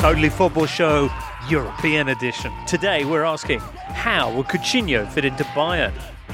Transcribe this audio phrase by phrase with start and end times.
[0.00, 1.10] Totally Football Show
[1.50, 2.50] European Edition.
[2.66, 5.92] Today we're asking how will Coutinho fit into Bayern?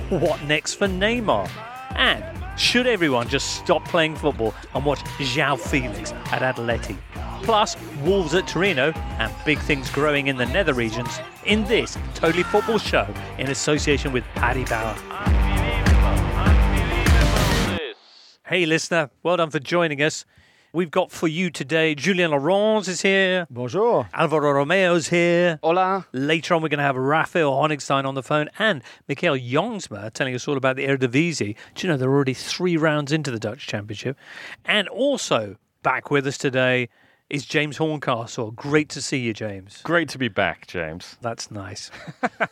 [0.08, 1.50] What next for Neymar?
[1.96, 2.24] And
[2.56, 6.97] should everyone just stop playing football and watch João Felix at Atleti?
[7.42, 12.44] Plus, Wolves at Torino and big things growing in the nether regions in this Totally
[12.44, 14.94] Football Show in association with Paddy Power.
[18.46, 20.24] Hey, listener, well done for joining us.
[20.77, 23.47] We've got for you today Julien Laurens is here.
[23.48, 24.11] Bonjour.
[24.12, 25.59] Alvaro Romeo's here.
[25.62, 26.07] Hola.
[26.12, 30.34] Later on, we're going to have Raphael Honigstein on the phone and Michiel Jongsma telling
[30.34, 31.57] us all about the Eredivisie.
[31.75, 34.19] Do you know they're already three rounds into the Dutch Championship?
[34.67, 36.91] And also back with us today
[37.31, 38.51] is James Horncastle.
[38.51, 39.81] Great to see you, James.
[39.83, 41.17] Great to be back, James.
[41.23, 41.91] That's nice.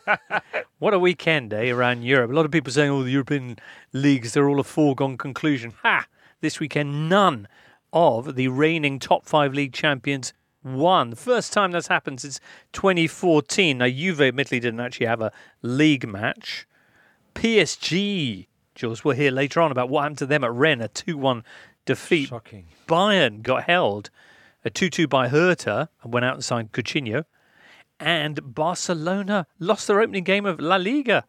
[0.79, 2.31] what a weekend, eh, around Europe.
[2.31, 3.59] A lot of people saying, oh, the European
[3.93, 5.73] leagues, they're all a foregone conclusion.
[5.83, 6.07] Ha!
[6.41, 7.47] This weekend, none
[7.95, 11.15] of the reigning top five league champions won.
[11.15, 12.39] First time that's happened since
[12.73, 13.77] 2014.
[13.77, 16.67] Now, Juve admittedly didn't actually have a league match.
[17.33, 21.17] PSG, Jules, we'll hear later on about what happened to them at Rennes, a 2
[21.17, 21.43] 1
[21.85, 22.29] defeat.
[22.29, 22.65] Shocking.
[22.87, 24.09] Bayern got held
[24.65, 27.25] a 2 2 by Hertha and went out and signed Coutinho.
[27.97, 31.25] And Barcelona lost their opening game of La Liga.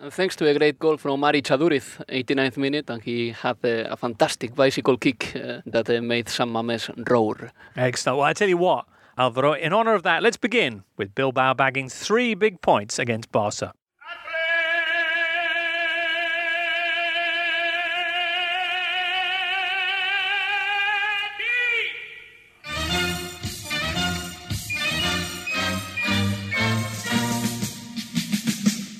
[0.00, 3.90] And thanks to a great goal from Aritz Aduriz, 89th minute, and he had uh,
[3.90, 7.50] a fantastic bicycle kick uh, that uh, made San Mames roar.
[7.74, 8.18] Excellent.
[8.18, 8.86] Well, I tell you what,
[9.18, 13.72] Alvaro, in honour of that, let's begin with Bilbao bagging three big points against Barca.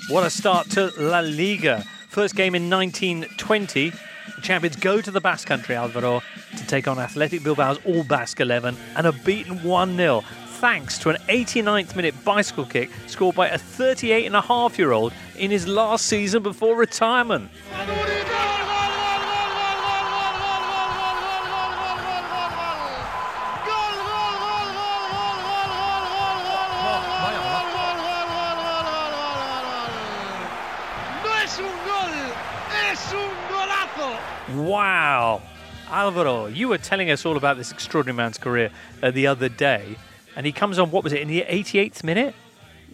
[0.08, 1.84] What a start to La Liga.
[2.08, 3.90] First game in 1920.
[3.90, 6.22] The champions go to the Basque Country, Alvaro,
[6.56, 10.24] to take on Athletic Bilbao's All Basque 11 and are beaten 1 0
[10.60, 14.92] thanks to an 89th minute bicycle kick scored by a 38 and a half year
[14.92, 17.50] old in his last season before retirement.
[34.98, 35.42] Wow.
[35.92, 38.68] Alvaro, you were telling us all about this extraordinary man's career
[39.00, 39.84] uh, the other day,
[40.34, 42.34] and he comes on, what was it, in the 88th minute?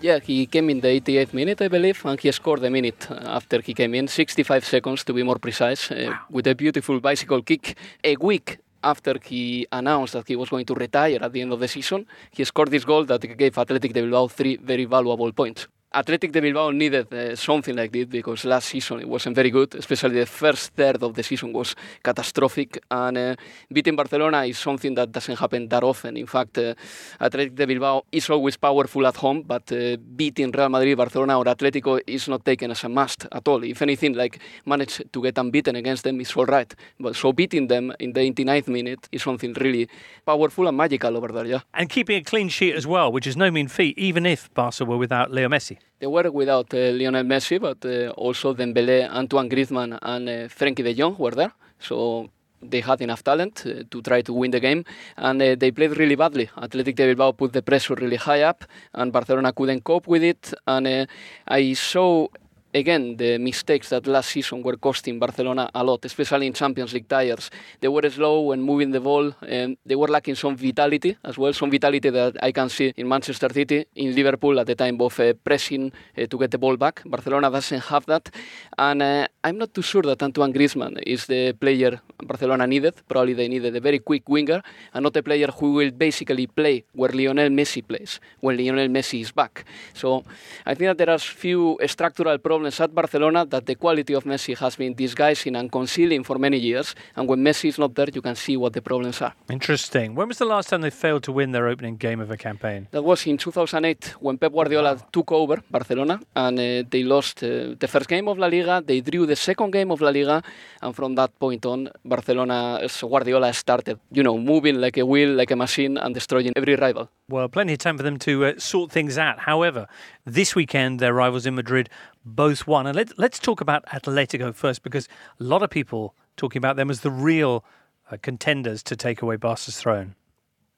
[0.03, 3.63] Yeah, he came in the 88th minute, I believe, and he scored a minute after
[3.63, 7.75] he came in, 65 seconds to be more precise, uh, with a beautiful bicycle kick.
[8.05, 11.61] A week after he announced that he was going to retire at the end of
[11.61, 15.69] the season, he scored this goal that gave Athletic de Bilbao three very valuable points.
[15.95, 19.75] Athletic de Bilbao needed uh, something like this because last season it wasn't very good,
[19.77, 22.83] especially the first third of the season was catastrophic.
[22.91, 23.37] And uh,
[23.73, 26.17] beating Barcelona is something that doesn't happen that often.
[26.17, 26.75] In fact, uh,
[27.21, 31.45] Athletic de Bilbao is always powerful at home, but uh, beating Real Madrid, Barcelona, or
[31.45, 33.63] Atletico is not taken as a must at all.
[33.63, 36.75] If anything, like manage to get unbeaten against them is all right.
[36.99, 39.89] But so beating them in the 89th minute is something really
[40.27, 41.61] powerful and magical over there, yeah.
[41.73, 44.85] And keeping a clean sheet as well, which is no mean feat, even if Barca
[44.85, 45.79] were without Leo Messi.
[46.01, 50.83] They were without uh, Lionel Messi, but uh, also Dembele, Antoine Griezmann, and uh, Frenkie
[50.83, 51.53] de Jong were there.
[51.79, 52.29] So
[52.61, 54.85] they had enough talent uh, to try to win the game,
[55.17, 56.51] and uh, they played really badly.
[56.57, 60.53] Athletic de Bilbao put the pressure really high up, and Barcelona couldn't cope with it.
[60.67, 61.07] And uh,
[61.47, 62.29] I saw
[62.75, 67.09] again the mistakes that last season were costing Barcelona a lot, especially in Champions League
[67.09, 67.51] tires.
[67.81, 71.53] They were slow when moving the ball, and they were lacking some vitality as well,
[71.53, 75.19] some vitality that I can see in Manchester City, in Liverpool at the time of
[75.21, 77.03] uh, pressing uh, to get the ball back.
[77.07, 78.31] Barcelona doesn't have that,
[78.77, 82.95] and uh, I'm not too sure that Antoine Griezmann is the player Barcelona needed.
[83.09, 84.63] Probably they needed a very quick winger
[84.93, 89.21] and not a player who will basically play where Lionel Messi plays when Lionel Messi
[89.21, 89.65] is back.
[89.93, 90.25] So
[90.65, 94.57] I think that there are few structural problems at Barcelona that the quality of Messi
[94.59, 96.95] has been disguising and concealing for many years.
[97.17, 99.35] And when Messi is not there, you can see what the problems are.
[99.51, 100.15] Interesting.
[100.15, 102.89] When was the last time they failed to win their opening game of a campaign?
[102.91, 107.75] That was in 2008 when Pep Guardiola took over Barcelona and uh, they lost uh,
[107.79, 110.43] the first game of La Liga, they drew the second game of La Liga,
[110.83, 115.31] and from that point on, Barcelona, so Guardiola started, you know, moving like a wheel,
[115.31, 117.09] like a machine, and destroying every rival.
[117.29, 119.41] Well, plenty of time for them to uh, sort things out.
[119.41, 119.87] However,
[120.27, 121.89] this weekend, their rivals in Madrid
[122.25, 122.87] both won.
[122.87, 125.09] And let, let's talk about Atletico first, because
[125.41, 127.65] a lot of people talking about them as the real
[128.11, 130.15] uh, contenders to take away Barca's throne.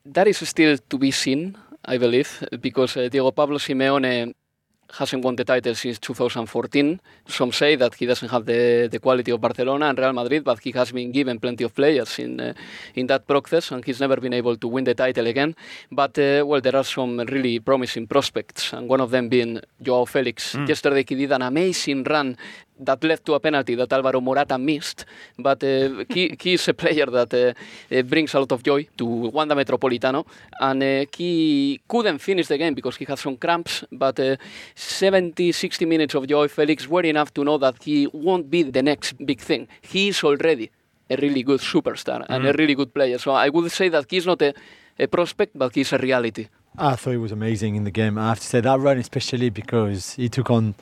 [0.05, 4.35] That is still to be seen, I believe, because uh, Diego Pablo Simeone
[4.95, 7.01] hasn't won the title since 2014.
[7.27, 10.59] Some say that he doesn't have the, the quality of Barcelona and Real Madrid, but
[10.61, 12.53] he has been given plenty of players in uh,
[12.95, 15.55] in that process, and he's never been able to win the title again.
[15.91, 20.05] But uh, well, there are some really promising prospects, and one of them being Joao
[20.05, 20.55] Felix.
[20.55, 20.69] Mm.
[20.69, 22.37] Yesterday he did an amazing run
[22.79, 25.05] that led to a penalty that Alvaro Morata missed.
[25.39, 28.89] But uh, he, he is a player that uh, uh, brings a lot of joy
[28.97, 30.27] to Wanda Metropolitano.
[30.61, 33.85] And uh, he couldn't finish the game because he had some cramps.
[33.91, 34.37] But uh,
[34.75, 38.83] 70, 60 minutes of Joao Felix were enough to know that he won't be the
[38.83, 39.69] next big thing.
[39.81, 40.71] He is already
[41.09, 43.19] a really good superstar and a really good player.
[43.19, 44.53] So I would say that he's not a,
[44.99, 46.49] a prospect, but he's a reality.
[46.79, 48.19] I thought he was amazing in the game.
[48.19, 50.75] I have to say that run, especially because he took on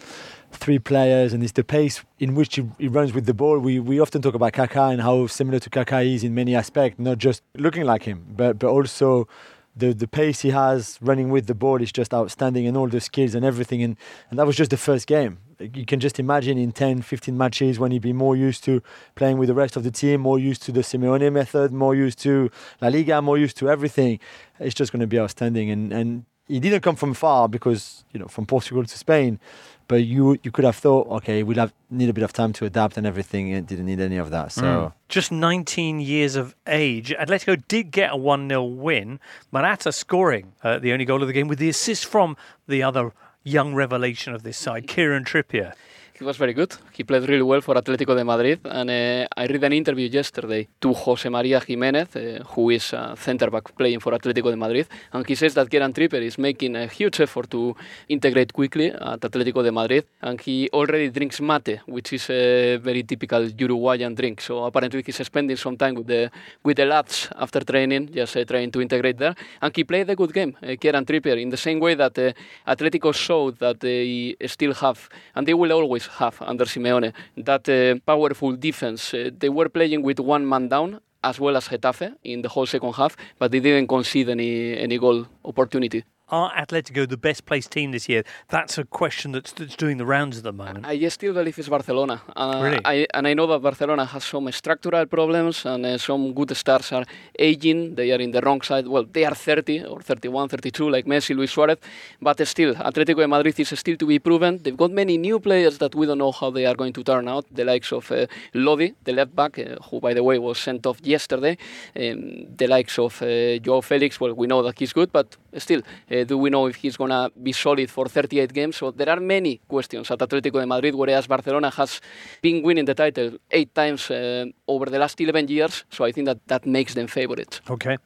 [0.57, 3.59] three players and it's the pace in which he, he runs with the ball.
[3.59, 6.55] We we often talk about Kaká and how similar to Kaká he is in many
[6.55, 9.29] aspects, not just looking like him, but but also
[9.77, 13.01] the the pace he has running with the ball is just outstanding and all the
[13.01, 13.83] skills and everything.
[13.83, 13.97] And
[14.31, 15.39] and that was just the first game.
[15.61, 18.83] You can just imagine in 10, 15 matches when he'd be more used to
[19.15, 22.19] playing with the rest of the team, more used to the Simeone method, more used
[22.21, 22.51] to
[22.81, 24.19] La Liga, more used to everything.
[24.59, 25.71] It's just going to be outstanding.
[25.71, 29.41] And and he didn't come from far because you know from Portugal to Spain,
[29.89, 32.65] but you you could have thought okay we'll have need a bit of time to
[32.65, 33.49] adapt and everything.
[33.49, 34.53] It didn't need any of that.
[34.53, 34.93] So Mm.
[35.09, 37.15] Just 19 years of age.
[37.21, 39.21] Atletico did get a 1 0 win.
[39.53, 42.37] Morata scoring uh, the only goal of the game with the assist from
[42.67, 43.13] the other
[43.45, 45.75] young revelation of this side, Kieran Trippier.
[46.17, 46.73] He was very good.
[46.93, 48.61] He played really well for Atlético de Madrid.
[48.67, 53.17] And uh, I read an interview yesterday to Jose Maria Gimenez, uh, who is a
[53.19, 54.87] centre back playing for Atlético de Madrid.
[55.13, 57.75] And he says that Kieran Trippier is making a huge effort to
[58.09, 60.05] integrate quickly at Atlético de Madrid.
[60.23, 64.41] And he already drinks mate, which is a very typical Uruguayan drink.
[64.41, 66.31] So apparently he's spending some time with the
[66.63, 69.35] with the lads after training, just uh, trying to integrate there.
[69.61, 72.33] And he played a good game, uh, Kieran Trippier, in the same way that uh,
[72.71, 77.99] Atletico showed that they still have, and they will always have under Simeone, that uh,
[78.07, 79.15] powerful defense.
[79.15, 82.67] Uh, they were playing with one man down as well as Getafe in the whole
[82.67, 86.05] second half, but they didn't concede any any goal opportunity.
[86.31, 88.25] Are Atletico the best placed team this year?
[88.49, 90.87] That's a question that's, that's doing the rounds at the moment.
[90.87, 92.23] I still believe it's Barcelona.
[92.35, 92.81] Uh, Really?
[92.83, 96.93] I, and I know that Barcelona has some structural problems and uh, some good stars
[96.93, 97.05] are
[97.39, 97.95] aging.
[97.95, 98.89] They are in the wrong side.
[98.89, 101.77] Well, they are 30 or 31, 32, like Messi, Luis Suarez.
[102.23, 104.61] But still, Atletico de Madrid is still to be proven.
[104.63, 107.29] They've got many new players that we don't know how they are going to turn
[107.29, 107.45] out.
[107.53, 110.87] The likes of uh, Lodi, the left back, uh, who, by the way, was sent
[110.87, 111.59] off yesterday.
[111.95, 115.83] Um, the likes of uh, Joao Felix, well, we know that he's good, but still,
[116.11, 118.77] uh, do we know if he's going to be solid for 38 games?
[118.77, 122.01] So there are many questions at Atletico de Madrid, whereas Barcelona has
[122.43, 125.85] been winning the title eight times uh, over the last 11 years.
[125.91, 127.61] So I think that that makes them favorites.
[127.69, 127.97] Okay.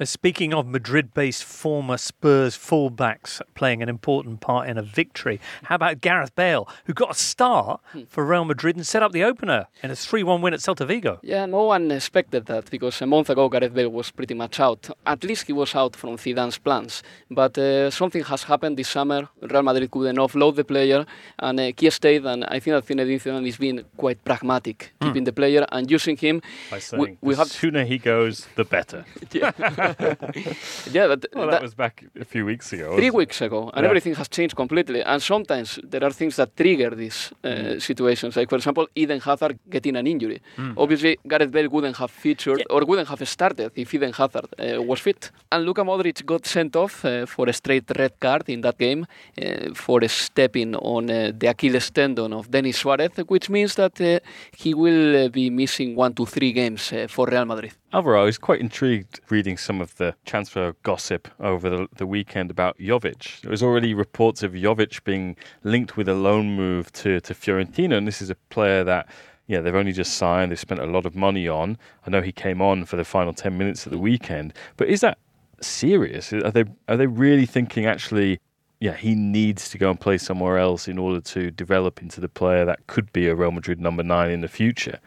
[0.00, 5.38] Uh, speaking of Madrid based former Spurs fullbacks playing an important part in a victory,
[5.64, 9.22] how about Gareth Bale, who got a start for Real Madrid and set up the
[9.22, 11.18] opener in a 3 1 win at Celta Vigo?
[11.22, 14.88] Yeah, no one expected that because a month ago Gareth Bale was pretty much out.
[15.06, 17.02] At least he was out from Zidane's plans.
[17.30, 19.28] But uh, something has happened this summer.
[19.42, 21.04] Real Madrid couldn't offload the player,
[21.38, 22.24] and uh, he stayed.
[22.24, 26.16] And I think that Zinedine Zidane is being quite pragmatic, keeping the player and using
[26.16, 26.40] him.
[26.70, 29.04] By saying We, we the have sooner he goes, the better.
[29.32, 29.50] yeah,
[30.92, 32.84] yeah, but Well, that, was back a few weeks ago.
[32.96, 33.22] three wasn't it?
[33.22, 33.88] weeks ago, and Yeah.
[33.90, 35.00] everything has changed completely.
[35.02, 37.80] And sometimes there are things that trigger these uh, Mm.
[37.90, 40.40] situations, like for example, Eden Hazard getting an injury.
[40.76, 45.00] Obviously, Gareth Bale wouldn't have featured or wouldn't have started if Eden Hazard uh, was
[45.00, 45.30] fit.
[45.52, 49.02] And Luka Modric got sent off uh, for a straight red card in that game
[49.04, 54.18] uh, for stepping on uh, the Achilles tendon of Denis Suarez, which means that uh,
[54.56, 57.72] he will uh, be missing one to three games uh, for Real Madrid.
[57.94, 62.50] Alvaro, I was quite intrigued reading some of the transfer gossip over the, the weekend
[62.50, 63.42] about Jovic.
[63.42, 67.98] There was already reports of Jovic being linked with a loan move to, to Fiorentina,
[67.98, 69.10] and this is a player that,
[69.46, 71.76] yeah, they've only just signed, they've spent a lot of money on.
[72.06, 75.02] I know he came on for the final 10 minutes of the weekend, but is
[75.02, 75.18] that
[75.60, 76.32] serious?
[76.32, 78.40] Are they, are they really thinking actually,
[78.80, 82.28] yeah, he needs to go and play somewhere else in order to develop into the
[82.30, 84.98] player that could be a Real Madrid number nine in the future?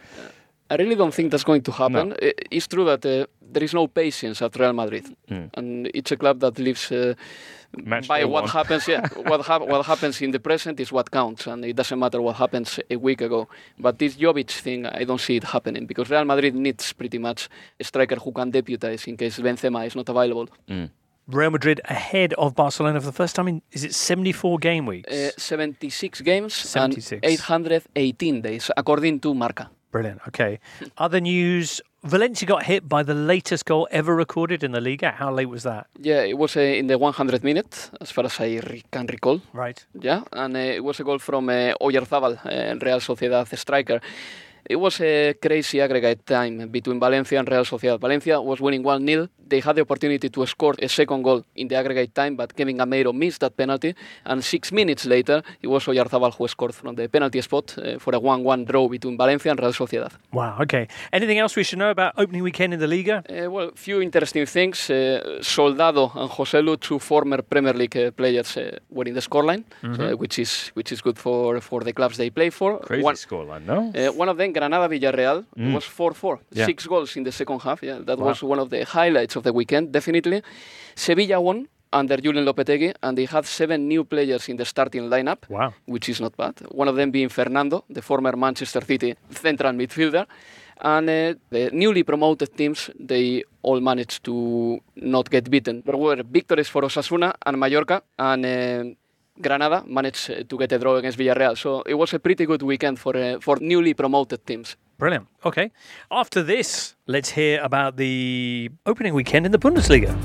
[0.70, 2.14] I really don't think that's going to happen.
[2.22, 5.50] I- It's true that uh, there is no patience at Real Madrid, Mm.
[5.58, 7.14] and it's a club that lives uh,
[8.08, 8.48] by what one.
[8.50, 8.88] happens.
[8.88, 12.20] Yeah, what, hap- what happens in the present is what counts, and it doesn't matter
[12.22, 13.48] what happens a week ago.
[13.80, 17.50] But this Jovic thing, I don't see it happening because Real Madrid needs pretty much
[17.80, 20.48] a striker who can deputize in case Benzema is not available.
[21.28, 25.12] Real Madrid ahead of Barcelona for the first time in, is it 74 game weeks?
[25.12, 27.20] Uh, 76 games 76.
[27.24, 27.26] and
[27.68, 29.70] 818 days, according to Marca.
[29.96, 30.20] Brilliant.
[30.28, 30.60] Okay.
[30.98, 35.12] Other news Valencia got hit by the latest goal ever recorded in the Liga.
[35.12, 35.88] How late was that?
[36.02, 39.40] Yeah, it was uh, in the 100th minute, as far as I re- can recall.
[39.54, 39.86] Right.
[39.98, 44.02] Yeah, and uh, it was a goal from uh, Oyarzabal, uh, Real Sociedad striker.
[44.68, 48.00] It was a crazy aggregate time between Valencia and Real Sociedad.
[48.00, 49.28] Valencia was winning 1 0.
[49.48, 52.78] They had the opportunity to score a second goal in the aggregate time, but Kevin
[52.78, 53.94] Gameiro missed that penalty.
[54.26, 58.16] And six minutes later, it was Oyarzabal who scored from the penalty spot uh, for
[58.16, 60.12] a 1 1 draw between Valencia and Real Sociedad.
[60.34, 60.58] Wow.
[60.62, 60.88] Okay.
[61.14, 63.24] Anything else we should know about opening weekend in the Liga?
[63.30, 64.90] Uh, well, a few interesting things.
[64.90, 69.64] Uh, Soldado and Joselu, two former Premier League uh, players, uh, were in the scoreline,
[69.84, 72.80] uh, which is which is good for, for the clubs they play for.
[72.80, 73.92] Crazy One, scoreline, no?
[73.96, 75.40] uh, one of them, Granada Villarreal,
[75.76, 76.40] was 4 4.
[76.52, 76.66] Yeah.
[76.66, 77.80] Six goals in the second half.
[77.90, 80.40] Yeah, that was one of the highlights of the weekend, definitely.
[80.96, 81.68] Sevilla won
[82.00, 85.74] under Julian Lopetegui, and they had seven new players in the starting lineup, Wow.
[85.94, 86.54] which is not bad.
[86.82, 90.26] One of them being Fernando, the former Manchester City central midfielder.
[90.82, 94.36] And uh, the newly promoted teams, they all managed to
[94.98, 95.82] not get beaten.
[95.86, 98.84] There were victories for Osasuna and Mallorca, and uh,
[99.42, 101.58] Granada managed to get a draw against Villarreal.
[101.58, 104.78] So it was a pretty good weekend for uh, for newly promoted teams.
[104.98, 105.28] Brilliant.
[105.44, 105.72] Okay.
[106.10, 110.16] After this, let's hear about the opening weekend in the Bundesliga.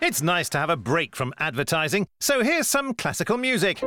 [0.00, 3.82] It's nice to have a break from advertising, so here's some classical music.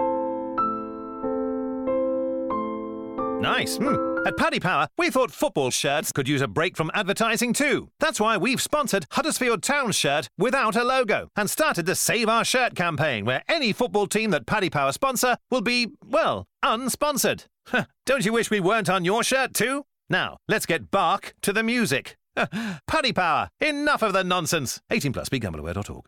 [3.42, 3.78] Nice.
[3.78, 4.09] Hmm.
[4.26, 7.90] At Paddy Power, we thought football shirts could use a break from advertising too.
[8.00, 12.44] That's why we've sponsored Huddersfield Town shirt without a logo and started the Save Our
[12.44, 17.46] Shirt campaign, where any football team that Paddy Power sponsor will be, well, unsponsored.
[18.06, 19.86] Don't you wish we weren't on your shirt too?
[20.10, 22.18] Now, let's get Bark to the music.
[22.88, 24.82] Paddy Power, enough of the nonsense.
[24.90, 26.06] 18 plus, begambleaware.org.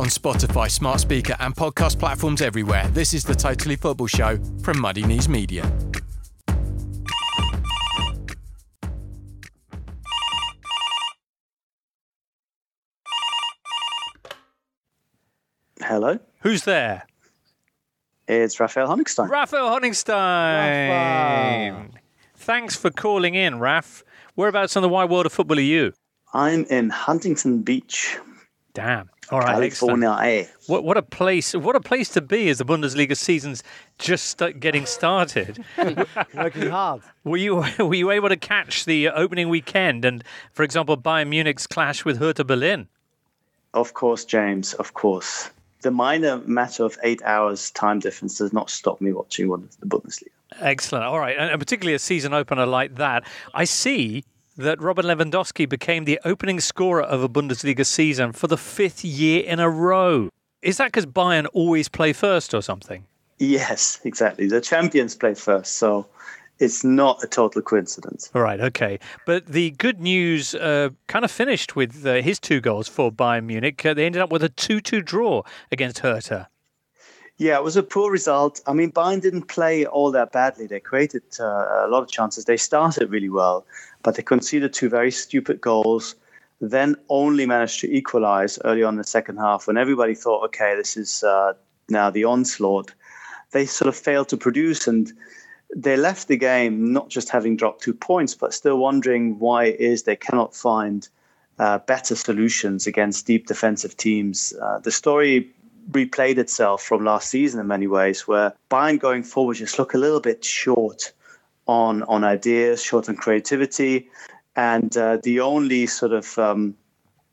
[0.00, 2.88] on Spotify, smart speaker, and podcast platforms everywhere.
[2.94, 5.70] This is the Totally Football Show from Muddy Knees Media.
[15.82, 17.06] Hello, Who's there?
[18.28, 19.28] it's Raphael Honigstein.
[19.28, 21.90] Raphael Honigstein.
[22.36, 24.04] Thanks for calling in, Raf.
[24.34, 25.92] Whereabouts in the wide world of football are you?
[26.32, 28.18] I'm in Huntington Beach,
[28.72, 29.10] Damn.
[29.30, 30.02] All right, excellent.
[30.02, 30.42] California.
[30.42, 30.46] Eh?
[30.66, 31.54] What, what a place!
[31.54, 33.62] What a place to be as the Bundesliga season's
[33.98, 35.64] just getting started.
[36.34, 37.02] Working hard.
[37.22, 41.66] were you were you able to catch the opening weekend and, for example, Bayern Munich's
[41.66, 42.88] clash with Hertha Berlin?
[43.72, 45.50] Of course, James, of course.
[45.82, 49.78] The minor matter of eight hours time difference does not stop me watching one of
[49.78, 50.28] the Bundesliga.
[50.58, 51.04] Excellent.
[51.04, 54.24] All right, and and particularly a season opener like that, I see
[54.60, 59.42] that Robert Lewandowski became the opening scorer of a Bundesliga season for the fifth year
[59.44, 60.28] in a row.
[60.62, 63.06] Is that because Bayern always play first or something?
[63.38, 64.46] Yes, exactly.
[64.46, 66.06] The champions play first, so
[66.58, 68.30] it's not a total coincidence.
[68.34, 68.98] All right, okay.
[69.24, 73.44] But the good news uh, kind of finished with uh, his two goals for Bayern
[73.44, 73.84] Munich.
[73.84, 76.48] Uh, they ended up with a 2 2 draw against Hertha.
[77.38, 78.60] Yeah, it was a poor result.
[78.66, 80.66] I mean, Bayern didn't play all that badly.
[80.66, 82.44] They created uh, a lot of chances.
[82.44, 83.64] They started really well,
[84.02, 86.14] but they conceded two very stupid goals.
[86.60, 90.74] Then only managed to equalize early on in the second half when everybody thought, okay,
[90.76, 91.54] this is uh,
[91.88, 92.92] now the onslaught.
[93.52, 95.12] They sort of failed to produce and
[95.74, 99.80] they left the game not just having dropped two points, but still wondering why it
[99.80, 101.08] is they cannot find
[101.58, 104.52] uh, better solutions against deep defensive teams.
[104.60, 105.50] Uh, the story
[105.90, 109.98] replayed itself from last season in many ways, where Bayern going forward just look a
[109.98, 111.12] little bit short
[111.66, 114.08] on on ideas, short on creativity,
[114.56, 116.74] and uh, the only sort of um,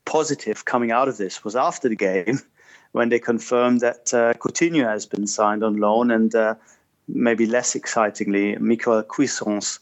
[0.04, 2.38] positive coming out of this was after the game
[2.92, 6.54] when they confirmed that uh, Coutinho has been signed on loan, and uh,
[7.06, 9.78] maybe less excitingly, Michael Cuisance.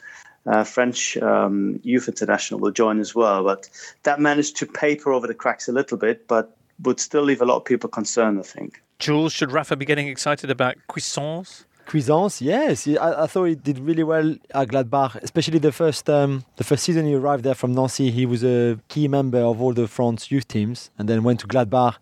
[0.47, 3.69] Uh, French um, youth international will join as well, but
[4.05, 7.45] that managed to paper over the cracks a little bit, but would still leave a
[7.45, 8.81] lot of people concerned, I think.
[8.99, 11.66] Jules, should Rafa be getting excited about Cuisance?
[11.87, 16.45] Cuisance, yes, I, I thought he did really well at Gladbach, especially the first um,
[16.57, 18.11] the first season he arrived there from Nancy.
[18.11, 21.47] He was a key member of all the France youth teams, and then went to
[21.47, 21.97] Gladbach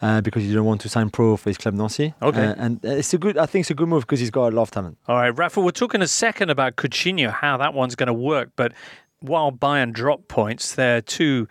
[0.00, 2.14] uh, because he didn't want to sign pro for his club Nancy.
[2.22, 2.46] Okay.
[2.46, 4.56] Uh, and it's a good, I think it's a good move because he's got a
[4.56, 4.98] lot of talent.
[5.08, 8.12] All right, Rafa, we'll talk in a second about Coutinho, how that one's going to
[8.12, 8.50] work.
[8.56, 8.72] But
[9.20, 11.48] while Bayern drop points, their two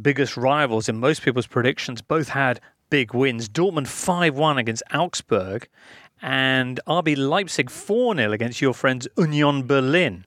[0.00, 2.60] biggest rivals in most people's predictions both had
[2.90, 3.48] big wins.
[3.48, 5.68] Dortmund 5 1 against Augsburg
[6.22, 10.24] and RB Leipzig 4 0 against your friends Union Berlin.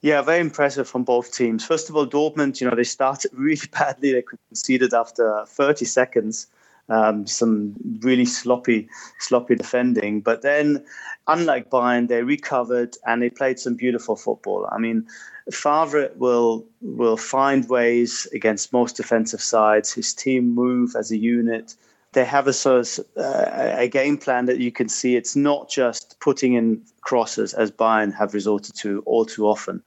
[0.00, 1.64] Yeah, very impressive from both teams.
[1.64, 4.12] First of all, Dortmund, you know, they started really badly.
[4.12, 6.46] They conceded after 30 seconds.
[6.90, 10.22] Um, some really sloppy, sloppy defending.
[10.22, 10.86] But then
[11.26, 14.66] unlike Bayern, they recovered and they played some beautiful football.
[14.72, 15.06] I mean,
[15.50, 19.92] Favre will will find ways against most defensive sides.
[19.92, 21.74] His team move as a unit.
[22.12, 25.16] They have a sort of uh, a game plan that you can see.
[25.16, 29.82] It's not just putting in crosses as Bayern have resorted to all too often.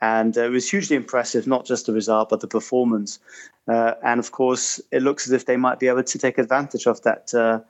[0.00, 3.18] And uh, it was hugely impressive, not just the result, but the performance.
[3.66, 6.86] Uh, and of course, it looks as if they might be able to take advantage
[6.86, 7.60] of that uh,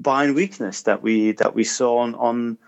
[0.00, 2.58] Bayern weakness that we that we saw on on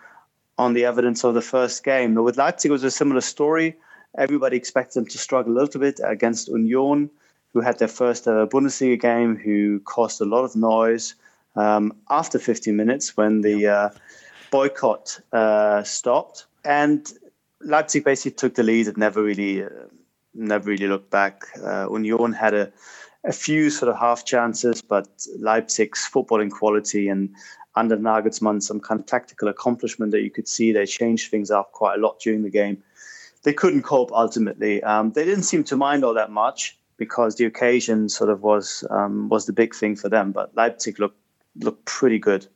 [0.58, 2.14] on the evidence of the first game.
[2.14, 3.76] But with Leipzig, it was a similar story.
[4.16, 7.10] Everybody expected them to struggle a little bit against Union,
[7.56, 11.14] who had their first uh, Bundesliga game, who caused a lot of noise.
[11.54, 13.88] Um, after 15 minutes, when the uh,
[14.50, 17.10] boycott uh, stopped, and
[17.62, 19.70] Leipzig basically took the lead and never really, uh,
[20.34, 21.44] never really looked back.
[21.64, 22.70] Uh, Union had a
[23.25, 25.08] a few sort of half chances, but
[25.38, 27.34] Leipzig's footballing quality and
[27.75, 30.72] under Nagelsmann, some kind of tactical accomplishment that you could see.
[30.72, 32.82] They changed things up quite a lot during the game.
[33.44, 34.82] They couldn't cope ultimately.
[34.82, 38.85] Um, they didn't seem to mind all that much because the occasion sort of was
[38.91, 40.33] um, was the big thing for them.
[40.33, 41.19] But Leipzig looked
[41.57, 42.47] looked pretty good.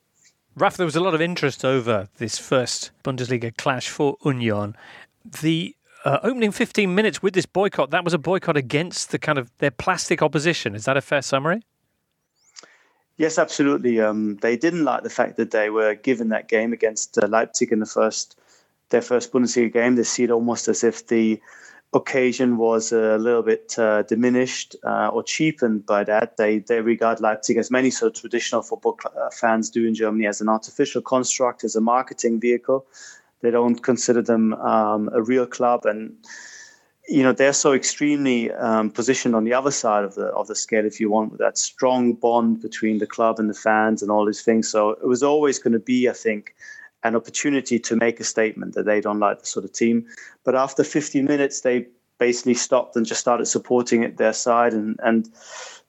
[0.55, 4.75] Raf, there was a lot of interest over this first Bundesliga clash for Union.
[5.41, 9.37] The uh, opening 15 minutes with this boycott, that was a boycott against the kind
[9.37, 10.75] of their plastic opposition.
[10.75, 11.61] Is that a fair summary?
[13.17, 14.01] Yes, absolutely.
[14.01, 17.71] Um, they didn't like the fact that they were given that game against uh, Leipzig
[17.71, 18.37] in the first
[18.89, 19.95] their first Bundesliga game.
[19.95, 21.39] They see it almost as if the
[21.93, 26.37] occasion was a little bit uh, diminished uh, or cheapened by that.
[26.37, 30.41] They they regard Leipzig, as many of traditional football uh, fans do in Germany, as
[30.41, 32.85] an artificial construct, as a marketing vehicle.
[33.41, 36.15] They don't consider them um, a real club, and
[37.09, 40.55] you know they're so extremely um, positioned on the other side of the of the
[40.55, 44.11] scale, if you want, with that strong bond between the club and the fans and
[44.11, 44.69] all these things.
[44.69, 46.55] So it was always going to be, I think,
[47.03, 50.05] an opportunity to make a statement that they don't like the sort of team.
[50.43, 51.87] But after 15 minutes, they
[52.19, 55.27] basically stopped and just started supporting it their side, and and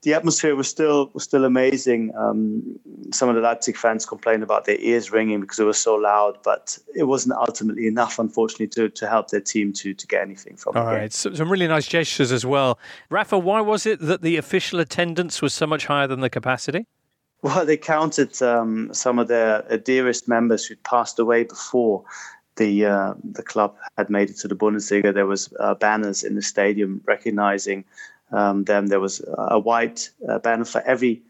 [0.02, 2.10] the atmosphere was still was still amazing.
[2.16, 2.80] Um,
[3.12, 6.38] some of the Leipzig fans complained about their ears ringing because it was so loud,
[6.42, 10.56] but it wasn't ultimately enough, unfortunately, to, to help their team to to get anything
[10.56, 10.92] from All it.
[10.92, 12.78] right, so, some really nice gestures as well.
[13.10, 16.86] Rafa, why was it that the official attendance was so much higher than the capacity?
[17.42, 22.04] Well, they counted um, some of their dearest members who'd passed away before
[22.56, 25.12] the uh, the club had made it to the Bundesliga.
[25.12, 27.84] There was uh, banners in the stadium recognizing
[28.30, 28.86] um, them.
[28.86, 31.22] There was a white uh, banner for every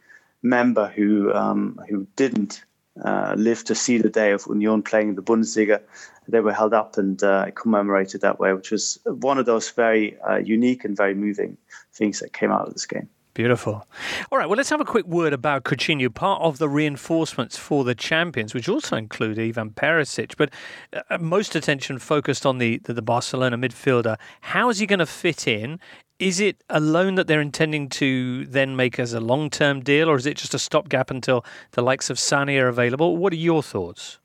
[0.43, 2.63] member who um, who didn't
[3.03, 5.81] uh, live to see the day of Union playing in the Bundesliga.
[6.29, 10.19] They were held up and uh, commemorated that way, which was one of those very
[10.21, 11.57] uh, unique and very moving
[11.95, 13.09] things that came out of this game.
[13.35, 13.87] Beautiful.
[14.31, 17.83] All right, well, let's have a quick word about Coutinho, part of the reinforcements for
[17.83, 20.37] the champions, which also include Ivan Perisic.
[20.37, 20.51] But
[20.93, 24.19] uh, most attention focused on the, the, the Barcelona midfielder.
[24.43, 25.81] How is he going to fit in?
[26.19, 30.11] Is it a loan that they're intending to then make as a long term deal,
[30.11, 33.17] or is it just a stopgap until the likes of Sané are available?
[33.17, 34.19] What are your thoughts?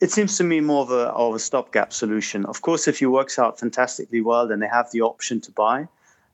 [0.00, 2.46] It seems to me more of a, of a stopgap solution.
[2.46, 5.88] Of course, if he works out fantastically well, then they have the option to buy.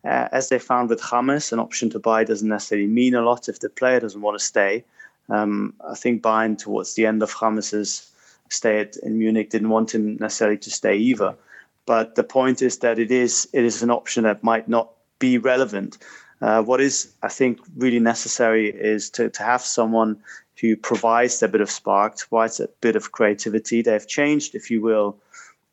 [0.04, 3.48] Uh, as they found with James, an option to buy doesn't necessarily mean a lot
[3.48, 4.84] if the player doesn't want to stay.
[5.28, 8.10] Um, I think buying towards the end of James's
[8.48, 11.34] stay at, in Munich didn't want him necessarily to stay either.
[11.86, 15.38] But the point is that it is it is an option that might not be
[15.38, 15.98] relevant.
[16.40, 20.18] Uh, what is, I think, really necessary is to, to have someone
[20.60, 23.82] who provides a bit of spark, provides a bit of creativity.
[23.82, 25.16] They've changed, if you will,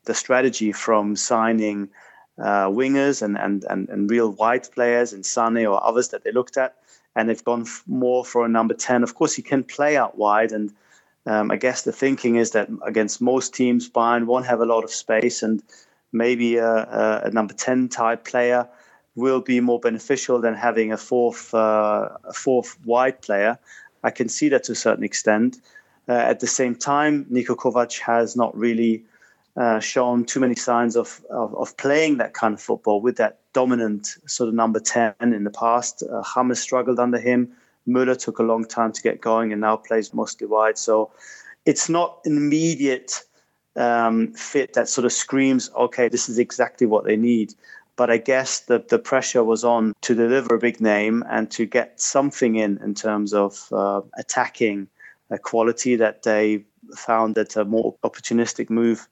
[0.04, 1.88] the strategy from signing
[2.38, 6.32] uh, wingers and, and, and, and real wide players and Sané or others that they
[6.32, 6.76] looked at,
[7.14, 9.02] and they've gone f- more for a number 10.
[9.02, 10.72] Of course, he can play out wide, and
[11.26, 14.84] um, I guess the thinking is that against most teams, Bayern won't have a lot
[14.84, 15.62] of space, and
[16.12, 18.68] maybe a, a, a number 10 type player
[19.14, 23.58] will be more beneficial than having a fourth, uh, a fourth wide player.
[24.04, 25.56] I can see that to a certain extent.
[26.08, 29.04] Uh, at the same time, Niko Kovac has not really
[29.56, 33.38] uh, shown too many signs of, of, of, playing that kind of football with that
[33.54, 36.02] dominant sort of number 10 in the past.
[36.02, 37.50] Uh, James struggled under him.
[37.88, 40.76] Müller took a long time to get going and now plays mostly wide.
[40.76, 41.10] So
[41.64, 43.22] it's not an immediate
[43.76, 47.54] um, fit that sort of screams, okay, this is exactly what they need.
[47.96, 51.64] But I guess the, the pressure was on to deliver a big name and to
[51.64, 54.88] get something in in terms of uh, attacking
[55.30, 56.64] a quality that they
[56.94, 59.08] found that a more opportunistic move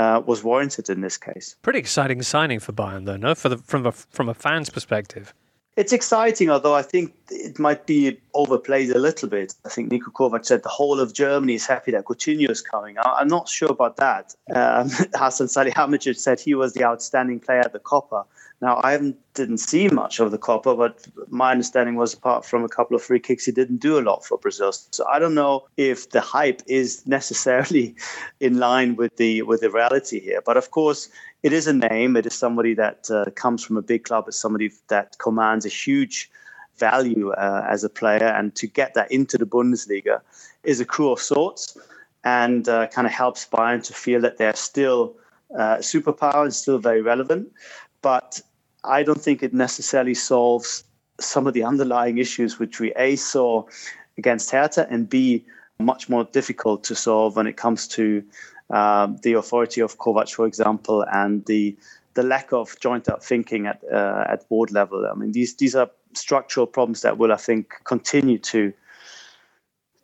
[0.00, 1.56] uh, was warranted in this case.
[1.60, 3.34] Pretty exciting signing for Bayern, though, no?
[3.34, 5.34] For the, from a, from a fan's perspective.
[5.76, 9.54] It's exciting, although I think it might be overplayed a little bit.
[9.64, 12.96] I think Niko Kovac said the whole of Germany is happy that Coutinho is coming.
[12.98, 14.34] I- am not sure about that.
[14.54, 18.24] Um, Hasan Salihamidzic said he was the outstanding player at the Copa.
[18.62, 18.98] Now, I
[19.32, 23.02] didn't see much of the Copa, but my understanding was apart from a couple of
[23.02, 24.72] free kicks, he didn't do a lot for Brazil.
[24.72, 27.94] So I don't know if the hype is necessarily
[28.38, 30.42] in line with the with the reality here.
[30.44, 31.08] But of course,
[31.42, 32.16] it is a name.
[32.16, 34.24] It is somebody that uh, comes from a big club.
[34.28, 36.30] It's somebody that commands a huge
[36.76, 40.20] value uh, as a player, and to get that into the Bundesliga
[40.64, 41.78] is a coup of sorts,
[42.24, 45.16] and uh, kind of helps Bayern to feel that they're still
[45.58, 47.50] uh, superpower and still very relevant.
[48.02, 48.40] But
[48.84, 50.84] I don't think it necessarily solves
[51.20, 53.64] some of the underlying issues which we A saw
[54.16, 55.44] against Hertha and B
[55.78, 58.22] much more difficult to solve when it comes to
[58.70, 61.76] um, the authority of Kovac, for example, and the
[62.14, 65.06] the lack of joint up thinking at uh, at board level.
[65.10, 68.72] I mean, these these are structural problems that will, I think, continue to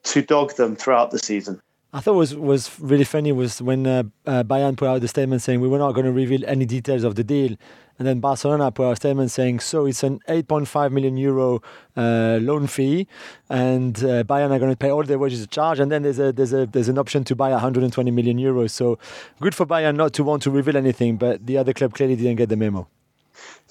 [0.05, 1.61] to dog them throughout the season.
[1.97, 5.41] I thought was was really funny was when uh, uh, Bayern put out the statement
[5.41, 7.57] saying we were not going to reveal any details of the deal,
[7.99, 11.63] and then Barcelona put out a statement saying so it's an 8.5 million euro
[11.97, 13.09] uh, loan fee,
[13.49, 16.33] and uh, Bayern are going to pay all their wages charge, and then there's a
[16.33, 18.73] there's a there's an option to buy 120 million euros.
[18.73, 18.99] So
[19.41, 22.37] good for Bayern not to want to reveal anything, but the other club clearly didn't
[22.37, 22.87] get the memo.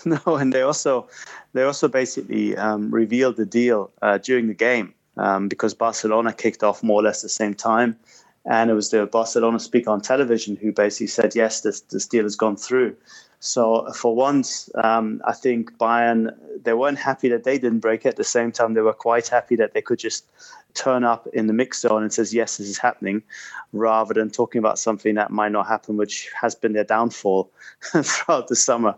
[0.05, 1.07] No, and they also
[1.53, 6.63] they also basically um, revealed the deal uh, during the game um, because Barcelona kicked
[6.63, 7.97] off more or less at the same time.
[8.45, 12.23] And it was the Barcelona speaker on television who basically said, yes, this, this deal
[12.23, 12.95] has gone through.
[13.39, 18.09] So for once, um, I think Bayern, they weren't happy that they didn't break it.
[18.09, 20.25] At the same time, they were quite happy that they could just
[20.73, 23.23] turn up in the mix zone and says, yes, this is happening,
[23.71, 27.49] rather than talking about something that might not happen, which has been their downfall
[27.81, 28.95] throughout the summer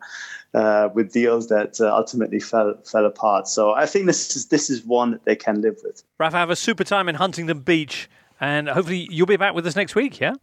[0.58, 3.48] uh, with deals that uh, ultimately fell fell apart.
[3.48, 6.04] So I think this is this is one that they can live with.
[6.18, 9.76] Rafa, have a super time in Huntington Beach, and hopefully you'll be back with us
[9.76, 10.20] next week.
[10.20, 10.34] Yeah,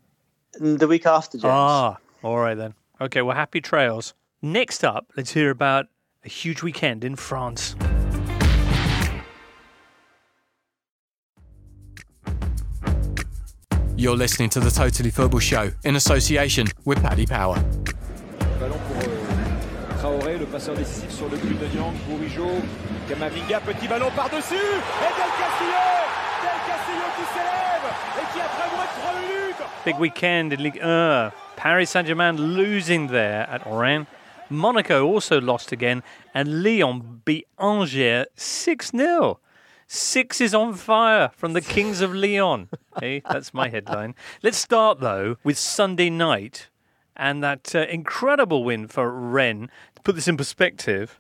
[0.60, 1.50] the week after, James.
[1.52, 2.74] Ah, all right then.
[3.00, 4.14] Okay, well, happy trails.
[4.40, 5.86] Next up, let's hear about
[6.24, 7.74] a huge weekend in France.
[13.96, 17.64] You're listening to the Totally Football Show in association with Paddy Power.
[20.54, 22.62] Passeur décisif sur le but de Niang, Bourigeaud,
[23.08, 25.82] Camavinga, petit ballon par-dessus, et Del Castillo
[26.42, 27.90] Del Castillo qui s'élève
[28.20, 31.32] et qui après moins de 3 minutes Big weekend in Ligue 1.
[31.56, 34.06] Paris Saint-Germain losing there at Rennes.
[34.48, 36.04] Monaco also lost again,
[36.36, 39.38] and Lyon beat Angers 6-0.
[39.88, 42.68] Six is on fire from the Kings of Leon.
[43.00, 44.14] hey, that's my headline.
[44.40, 46.68] Let's start, though, with Sunday night
[47.16, 49.70] and that uh, incredible win for Rennes
[50.04, 51.18] put this in perspective,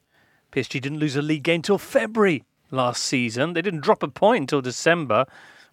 [0.52, 3.54] PSG didn't lose a league game till February last season.
[3.54, 5.24] They didn't drop a point until December.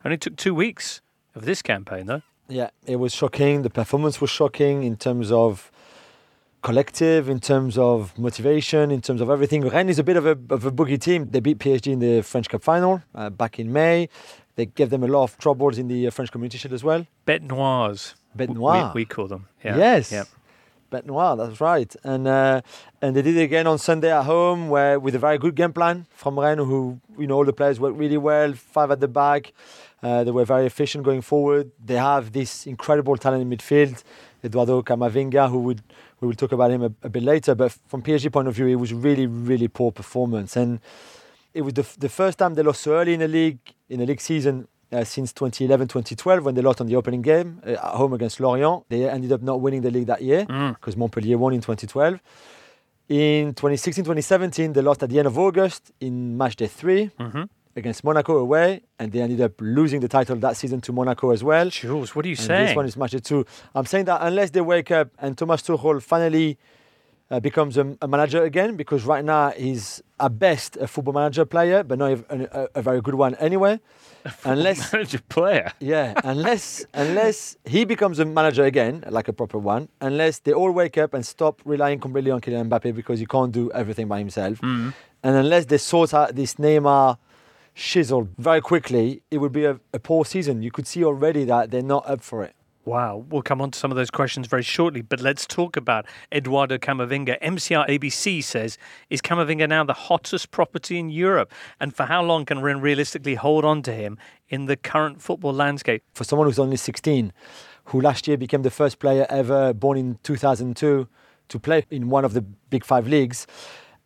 [0.04, 1.02] Only took two weeks
[1.36, 2.22] of this campaign, though.
[2.48, 3.62] Yeah, it was shocking.
[3.62, 5.72] The performance was shocking in terms of
[6.62, 9.68] collective, in terms of motivation, in terms of everything.
[9.68, 11.30] Rennes is a bit of a, of a boogie team.
[11.30, 14.10] They beat PSG in the French Cup final uh, back in May.
[14.56, 17.06] They gave them a lot of troubles in the uh, French Community Shield as well.
[17.26, 18.16] Bête Noires.
[18.38, 18.92] Bête Noire.
[18.94, 19.48] We, we call them.
[19.64, 19.78] Yeah.
[19.78, 20.12] Yes.
[20.12, 20.28] Yep.
[20.92, 21.96] Bête Noire, that's right.
[22.04, 22.62] And uh,
[23.02, 25.74] and they did it again on Sunday at home, where with a very good game
[25.74, 29.08] plan from Rennes, who you know all the players worked really well, five at the
[29.08, 29.54] back.
[30.04, 31.72] Uh, they were very efficient going forward.
[31.84, 34.04] They have this incredible talent in midfield,
[34.44, 35.82] Eduardo Camavinga, who would
[36.20, 37.56] we will talk about him a, a bit later.
[37.56, 40.82] But from PSG point of view, it was really really poor performance, and
[41.54, 44.06] it was the, the first time they lost so early in the league in the
[44.06, 48.14] league season uh, since 2011-2012 when they lost on the opening game uh, at home
[48.14, 48.84] against Lorient.
[48.90, 50.98] They ended up not winning the league that year because mm.
[50.98, 52.20] Montpellier won in 2012.
[53.10, 57.44] In 2016-2017, they lost at the end of August in match day 3 mm-hmm.
[57.76, 61.44] against Monaco away, and they ended up losing the title that season to Monaco as
[61.44, 61.70] well.
[61.70, 62.68] Jules, what are you and saying?
[62.68, 63.46] This one is match day two.
[63.76, 66.58] I'm saying that unless they wake up and Thomas Tuchel finally
[67.32, 71.46] uh, becomes a, a, manager again, because right now he's at best a football manager
[71.46, 73.80] player, but not a, a, a very good one anyway
[74.44, 75.72] unless manager player.
[75.80, 80.72] Yeah, unless unless he becomes a manager again, like a proper one, unless they all
[80.72, 84.20] wake up and stop relying completely on Kylian Mbappe because he can't do everything by
[84.20, 84.94] himself, mm.
[85.24, 87.18] and unless they sort out this Neymar
[87.74, 90.62] shizzle very quickly, it would be a, a poor season.
[90.62, 92.54] You could see already that they're not up for it.
[92.84, 96.08] Wow, we'll come on to some of those questions very shortly, but let's talk about
[96.32, 97.40] Eduardo Camavinga.
[97.40, 98.80] MCR ABC says,
[99.12, 101.54] is Camavinga now the hottest property in Europe?
[101.80, 104.18] And for how long can Rennes realistically hold on to him
[104.50, 106.04] in the current football landscape?
[106.16, 107.32] For someone who's only 16,
[107.86, 111.08] who last year became the first player ever born in 2002
[111.50, 113.46] to play in one of the big five leagues,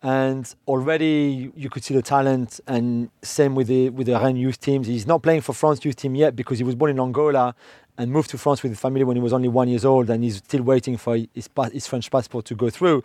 [0.02, 2.60] and already you could see the talent.
[2.66, 4.86] And same with the with the Rennes youth teams.
[4.86, 7.54] He's not playing for France youth team yet because he was born in Angola
[7.98, 10.22] and moved to France with his family when he was only one years old, and
[10.22, 13.02] he's still waiting for his, his French passport to go through.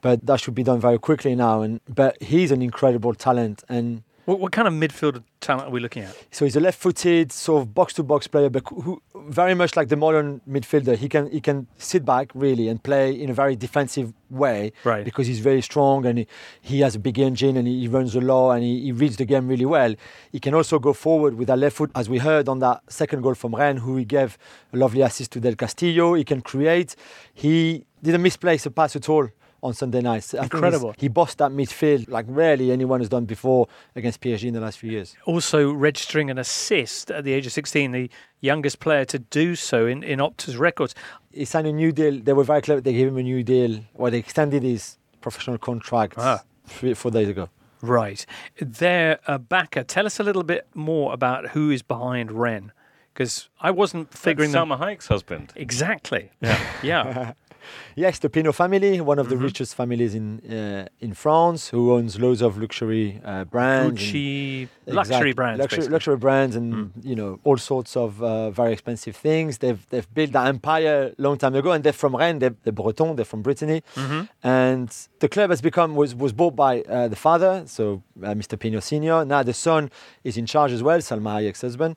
[0.00, 1.62] But that should be done very quickly now.
[1.62, 5.80] And but he's an incredible talent, and What, what kind of midfield talent are we
[5.80, 6.14] looking at?
[6.30, 10.42] so he's a left-footed sort of box-to-box player, but who very much like the modern
[10.46, 10.96] midfielder.
[11.04, 15.02] He can he can sit back really and play in a very defensive way Right.
[15.02, 16.26] because he's very strong and he,
[16.60, 19.16] he has a big engine and he, he runs a lot and he, he reads
[19.16, 19.94] the game really well.
[20.30, 23.22] He can also go forward with that left foot, as we heard on that second
[23.22, 24.36] goal from Rennes, who he gave
[24.74, 26.12] a lovely assist to Del Castillo.
[26.14, 26.94] He can create.
[27.32, 29.28] He didn't misplace a pass at all
[29.62, 30.32] on Sunday night.
[30.34, 30.94] I Incredible.
[30.98, 34.78] He bossed that midfield like rarely anyone has done before against PSG in the last
[34.78, 35.16] few years.
[35.26, 39.86] Also registering an assist at the age of 16, the youngest player to do so
[39.86, 40.94] in, in Opta's records.
[41.32, 42.20] he signed a new deal.
[42.20, 42.80] They were very clever.
[42.80, 46.42] They gave him a new deal, or they extended his professional contract Ah.
[46.66, 47.48] three, four days ago.
[47.80, 48.24] Right.
[48.60, 49.84] Their uh, backer.
[49.84, 52.70] Tell us a little bit more about who is behind Rennes.
[53.14, 54.68] Because I wasn't figuring them.
[54.68, 55.52] Salma Hayek's husband.
[55.56, 56.30] Exactly.
[56.40, 56.60] Yeah.
[56.82, 57.32] Yeah.
[57.96, 59.42] Yes, the Pinault family, one of the Mhm.
[59.48, 63.88] richest families in uh, in France, who owns loads of luxury uh, brands.
[63.88, 65.58] and- Gucci, luxury Exact- brands.
[65.60, 66.90] luxury, luxury brands, and Mm.
[67.10, 69.58] you know all sorts of uh, very expensive things.
[69.58, 72.38] They've they've built that empire long time ago, and they're from Rennes.
[72.40, 73.16] They're, they're Breton.
[73.16, 74.28] They're from Brittany, Mhm.
[74.42, 74.88] and
[75.20, 78.54] the club has become was was bought by uh, the father, so uh, Mr.
[78.58, 79.24] Pinault Senior.
[79.24, 79.90] Now the son
[80.24, 81.96] is in charge as well, Salma Hayek's husband,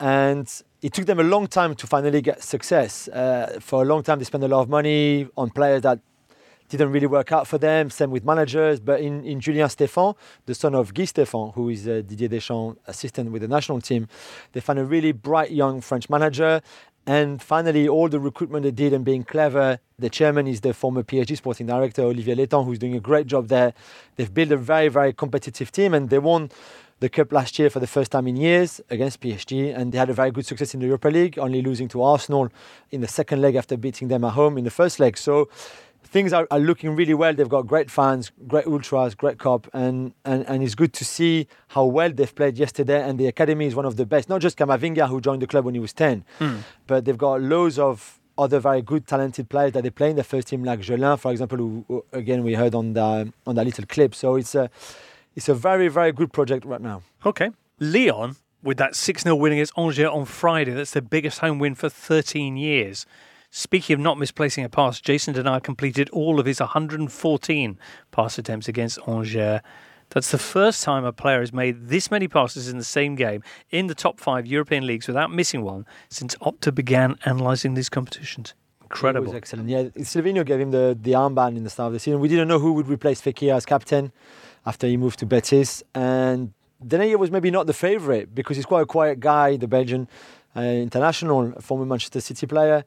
[0.00, 0.46] and
[0.82, 3.08] it took them a long time to finally get success.
[3.08, 6.00] Uh, for a long time, they spent a lot of money on players that
[6.68, 7.88] didn't really work out for them.
[7.90, 8.80] Same with managers.
[8.80, 10.16] But in, in Julien Stéphan,
[10.46, 14.08] the son of Guy Stéphan, who is uh, Didier Deschamps' assistant with the national team,
[14.52, 16.60] they found a really bright young French manager.
[17.06, 21.02] And finally, all the recruitment they did and being clever, the chairman is the former
[21.02, 23.74] PSG sporting director, Olivier Létang, who's doing a great job there.
[24.16, 26.50] They've built a very, very competitive team and they won
[27.00, 30.08] the cup last year for the first time in years against PSG, and they had
[30.08, 32.48] a very good success in the Europa League, only losing to Arsenal
[32.92, 35.18] in the second leg after beating them at home in the first leg.
[35.18, 35.48] So
[36.12, 37.32] things are, are looking really well.
[37.34, 41.48] They've got great fans, great ultras, great cop, and, and, and it's good to see
[41.68, 43.02] how well they've played yesterday.
[43.02, 44.28] And the academy is one of the best.
[44.28, 46.56] Not just Camavinga, who joined the club when he was 10, Hmm.
[46.86, 50.24] but they've got loads of other very good, talented players that they play in the
[50.24, 53.64] first team, like Jolin, for example, who, who again we heard on the on that
[53.66, 54.14] little clip.
[54.14, 54.70] So it's a
[55.36, 57.02] it's a very very good project right now.
[57.26, 57.50] Okay.
[57.78, 61.74] Lyon, with that 6 0 win against Angers on Friday, that's their biggest home win
[61.74, 63.04] for 13 years.
[63.54, 67.78] Speaking of not misplacing a pass, Jason Denayer completed all of his 114
[68.10, 69.60] pass attempts against Angers.
[70.08, 73.42] That's the first time a player has made this many passes in the same game
[73.68, 78.54] in the top five European leagues without missing one since Opta began analysing these competitions.
[78.80, 79.26] It Incredible.
[79.26, 79.68] was excellent.
[79.68, 82.20] Yeah, Sylvinho gave him the, the armband in the start of the season.
[82.20, 84.12] We didn't know who would replace Fekir as captain
[84.64, 85.82] after he moved to Betis.
[85.94, 90.08] And Denayer was maybe not the favourite because he's quite a quiet guy, the Belgian
[90.56, 92.84] uh, international, former Manchester City player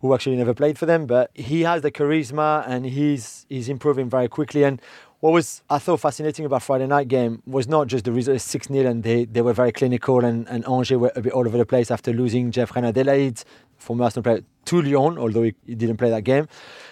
[0.00, 1.06] who actually never played for them.
[1.06, 4.64] But he has the charisma and he's, he's improving very quickly.
[4.64, 4.80] And
[5.20, 8.68] what was I thought fascinating about Friday night game was not just the result 6
[8.68, 11.58] 0 and they, they were very clinical and, and Angers were a bit all over
[11.58, 13.42] the place after losing Jeff Adelaide,
[13.78, 16.46] former Arsenal player, to Lyon, although he, he didn't play that game.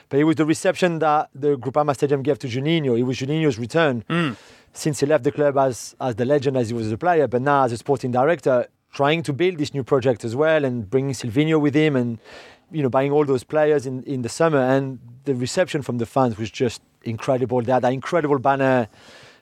[0.09, 2.99] But it was the reception that the Groupama Stadium gave to Juninho.
[2.99, 4.37] It was Juninho's return mm.
[4.73, 7.42] since he left the club as, as the legend as he was a player, but
[7.42, 11.12] now as a sporting director, trying to build this new project as well and bringing
[11.12, 12.19] Sylvinho with him and
[12.70, 16.07] you know buying all those players in, in the summer and the reception from the
[16.07, 17.62] fans was just incredible.
[17.62, 18.88] They had that incredible banner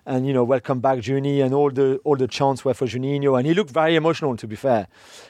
[0.06, 3.38] and you know welcome back Juni and all the all the chants were for Juninho
[3.38, 4.86] and he looked very emotional to be fair.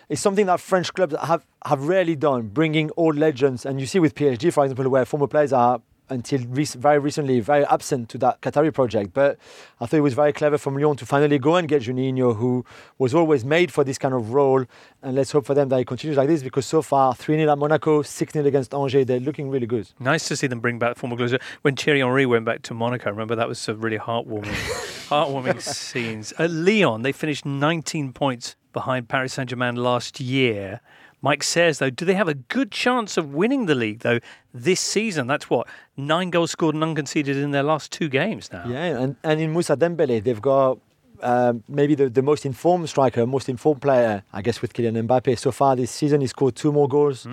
[0.09, 3.98] It's something that French clubs have have rarely done, bringing old legends and you see
[3.98, 8.18] with PSG for example where former players are until rec- very recently very absent to
[8.18, 9.12] that Qatari project.
[9.14, 9.38] But
[9.80, 12.64] I thought it was very clever from Lyon to finally go and get Juninho, who
[12.98, 14.64] was always made for this kind of role.
[15.02, 17.50] And let's hope for them that he continues like this because so far 3 0
[17.50, 19.88] at Monaco, 6 0 against Angers, they're looking really good.
[19.98, 21.38] Nice to see them bring back former closer.
[21.62, 24.44] When Thierry Henry went back to Monaco, remember that was some really heartwarming,
[25.08, 26.32] heartwarming scenes.
[26.38, 30.80] At Lyon, they finished 19 points behind Paris Saint Germain last year.
[31.24, 34.20] Mike says, though, do they have a good chance of winning the league, though,
[34.52, 35.26] this season?
[35.26, 38.64] That's what, nine goals scored and unconceded in their last two games now.
[38.68, 40.78] Yeah, and, and in Moussa Dembele, they've got
[41.22, 45.38] um, maybe the, the most informed striker, most informed player, I guess, with Kylian Mbappe.
[45.38, 47.26] So far this season, he scored two more goals.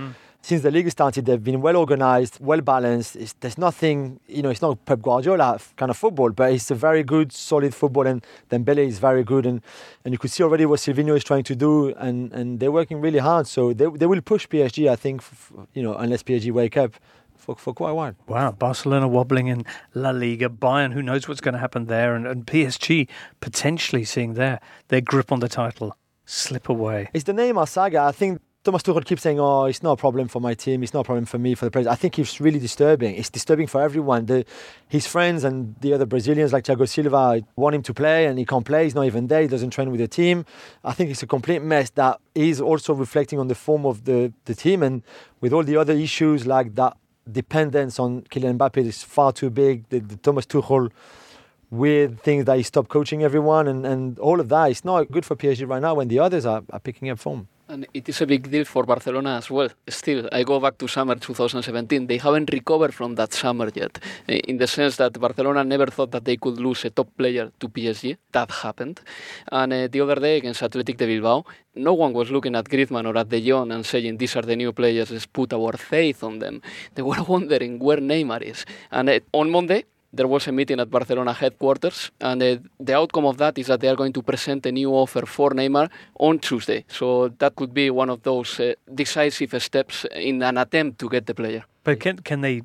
[0.44, 3.16] Since the league started, they've been well organized, well balanced.
[3.16, 6.76] It's, there's nothing, you know, it's not Pep Guardiola kind of football, but it's a
[6.76, 8.08] very good, solid football.
[8.08, 9.46] And Dembele is very good.
[9.46, 9.62] And,
[10.04, 11.94] and you could see already what Sylvinho is trying to do.
[11.96, 13.46] And, and they're working really hard.
[13.46, 16.96] So they, they will push PSG, I think, f- you know, unless PSG wake up
[16.96, 17.02] for
[17.42, 18.14] for, for quite a while.
[18.28, 20.48] Wow, Barcelona wobbling in La Liga.
[20.48, 23.08] Bayern, who knows what's going to happen there, and, and PSG
[23.40, 27.10] potentially seeing their their grip on the title slip away.
[27.14, 28.02] It's the Neymar saga.
[28.02, 30.84] I think Thomas Tuchel keeps saying, "Oh, it's not a problem for my team.
[30.84, 33.16] It's not a problem for me, for the players." I think it's really disturbing.
[33.16, 34.28] It's disturbing for everyone.
[34.28, 34.46] The,
[34.88, 38.46] his friends and the other Brazilians, like Thiago Silva, want him to play, and he
[38.46, 38.84] can't play.
[38.84, 39.42] He's not even there.
[39.42, 40.46] He doesn't train with the team.
[40.84, 44.32] I think it's a complete mess that is also reflecting on the form of the,
[44.46, 45.02] the team, and
[45.40, 46.96] with all the other issues like that
[47.32, 49.90] dependence on Kylian Mbappe is far too big.
[49.90, 50.92] The, the Thomas Tuchel
[51.72, 54.70] weird things that he stopped coaching everyone, and, and all of that.
[54.70, 57.48] It's not good for PSG right now when the others are, are picking up form.
[57.72, 59.70] And it is a big deal for Barcelona as well.
[59.88, 62.06] Still, I go back to summer 2017.
[62.06, 66.12] They haven't recovered from that summer yet, eh, in the sense that Barcelona never thought
[66.12, 68.18] that they could lose a top player to PSG.
[68.34, 69.00] That happened.
[69.50, 73.08] And uh, the other day against Athletic de Bilbao, no one was looking at Griezmann
[73.08, 76.26] or at De Jong and saying, these are the new players, let's put our faith
[76.26, 76.62] on them.
[76.96, 78.66] They were wondering where Neymar is.
[78.92, 83.26] And uh, on Monday, there was a meeting at Barcelona headquarters, and uh, the outcome
[83.26, 86.40] of that is that they are going to present a new offer for Neymar on
[86.40, 86.86] Tuesday.
[86.88, 91.26] So that could be one of those uh, decisive steps in an attempt to get
[91.26, 91.64] the player.
[91.84, 92.62] But can can they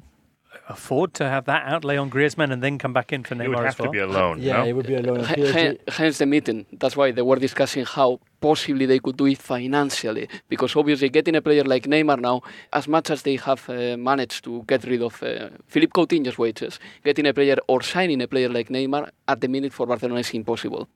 [0.68, 3.48] afford to have that outlay on Griezmann and then come back in for Neymar It
[3.48, 3.86] would have as well?
[3.88, 4.40] to be a loan.
[4.40, 4.64] Yeah, no?
[4.66, 5.20] it would be a loan.
[5.36, 6.66] H- hence the meeting.
[6.72, 10.28] That's why they were discussing how possibly they could do it financially.
[10.48, 12.42] Because obviously, getting a player like Neymar now,
[12.72, 16.78] as much as they have uh, managed to get rid of uh, Philippe Coutinho's wages,
[17.04, 20.30] getting a player or signing a player like Neymar at the minute for Barcelona is
[20.30, 20.88] impossible.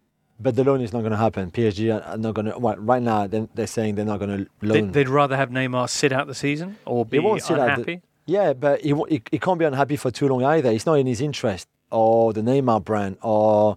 [0.42, 1.50] But the loan is not going to happen.
[1.50, 2.58] PSG are- are not going to.
[2.58, 4.92] Well, right now, they're, they're saying they're not going to They, loan.
[4.92, 7.72] they'd rather have Neymar sit out the season or be He won't sit out the-
[7.72, 8.00] unhappy.
[8.30, 10.70] Yeah, but he, he, he can't be unhappy for too long either.
[10.70, 13.76] It's not in his interest, or the Neymar brand, or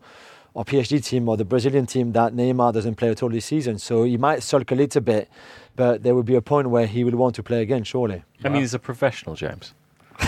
[0.53, 3.79] or PSG team, or the Brazilian team that Neymar doesn't play at all this season.
[3.79, 5.27] So he might sulk a little bit,
[5.75, 8.23] but there will be a point where he will want to play again, surely.
[8.43, 9.73] I mean, he's a professional, James.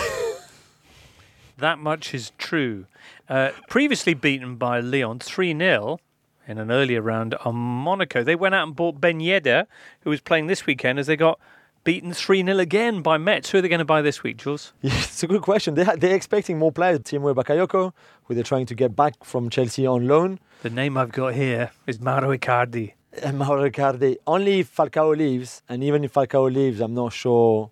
[1.58, 2.84] That much is true.
[3.30, 5.98] Uh, previously beaten by Lyon 3 0
[6.46, 8.22] in an earlier round on Monaco.
[8.22, 9.66] They went out and bought Ben Yedder,
[10.00, 11.40] who was playing this weekend, as they got
[11.86, 13.50] beaten 3 0 again by Metz.
[13.50, 14.72] Who are they going to buy this week, Jules?
[14.82, 15.76] Yeah, it's a good question.
[15.76, 16.98] They ha- they're expecting more players.
[16.98, 17.92] Timo Bakayoko,
[18.24, 20.40] who they're trying to get back from Chelsea on loan.
[20.62, 22.92] The name I've got here is Mauro Icardi.
[23.22, 24.16] And Mauro Icardi.
[24.26, 27.70] Only if Falcao leaves, and even if Falcao leaves, I'm not sure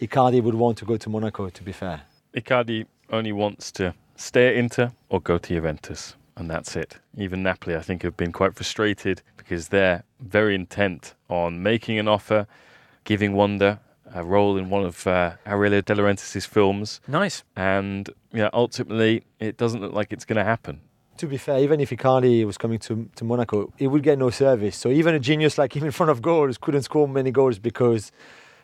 [0.00, 1.48] Icardi would want to go to Monaco.
[1.48, 2.02] To be fair.
[2.34, 6.98] Icardi only wants to stay at Inter or go to Juventus, and that's it.
[7.16, 12.06] Even Napoli, I think, have been quite frustrated because they're very intent on making an
[12.06, 12.46] offer,
[13.06, 13.80] giving Wanda
[14.14, 17.42] a role in one of uh, Aurelio De Laurentiis' films, Nice.
[17.56, 20.80] and you know, ultimately, it doesn't look like it's going to happen.
[21.16, 24.28] To be fair, even if Icardi was coming to, to Monaco, he would get no
[24.30, 24.76] service.
[24.76, 28.12] So even a genius like him in front of goals couldn't score many goals because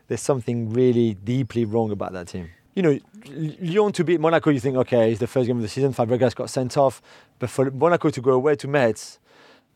[0.08, 2.50] there's something really deeply wrong about that team.
[2.74, 5.62] You know, L- Lyon to beat Monaco, you think, okay, it's the first game of
[5.62, 5.94] the season.
[5.94, 7.00] Fabregas got sent off.
[7.38, 9.18] But for Monaco to go away to Metz,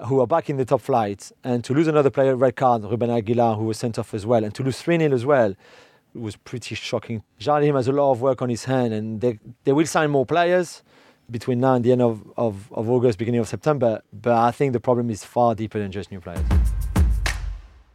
[0.06, 3.10] who are back in the top flight, and to lose another player, red card, Ruben
[3.10, 5.54] Aguilar, who was sent off as well, and to lose 3 0 as well,
[6.14, 7.22] was pretty shocking.
[7.40, 10.26] Jardim has a lot of work on his hand, and they, they will sign more
[10.26, 10.82] players
[11.30, 14.02] between now and the end of, of, of August, beginning of September.
[14.12, 16.44] But I think the problem is far deeper than just new players.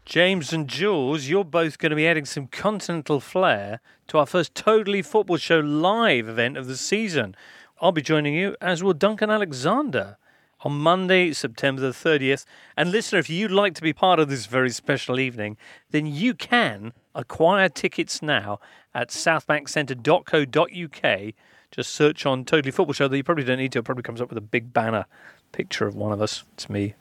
[0.06, 4.54] James and Jules, you're both going to be adding some continental flair to our first
[4.56, 7.36] Totally Football Show live event of the season.
[7.80, 10.18] I'll be joining you, as will Duncan Alexander,
[10.64, 12.46] on Monday, September the 30th.
[12.78, 15.58] And listener, if you'd like to be part of this very special evening,
[15.90, 18.60] then you can acquire tickets now
[18.94, 21.34] at southbankcentre.co.uk.
[21.72, 23.08] Just search on Totally Football Show.
[23.08, 23.80] That you probably don't need to.
[23.80, 25.06] It probably comes up with a big banner
[25.52, 26.44] picture of one of us.
[26.54, 26.96] It's me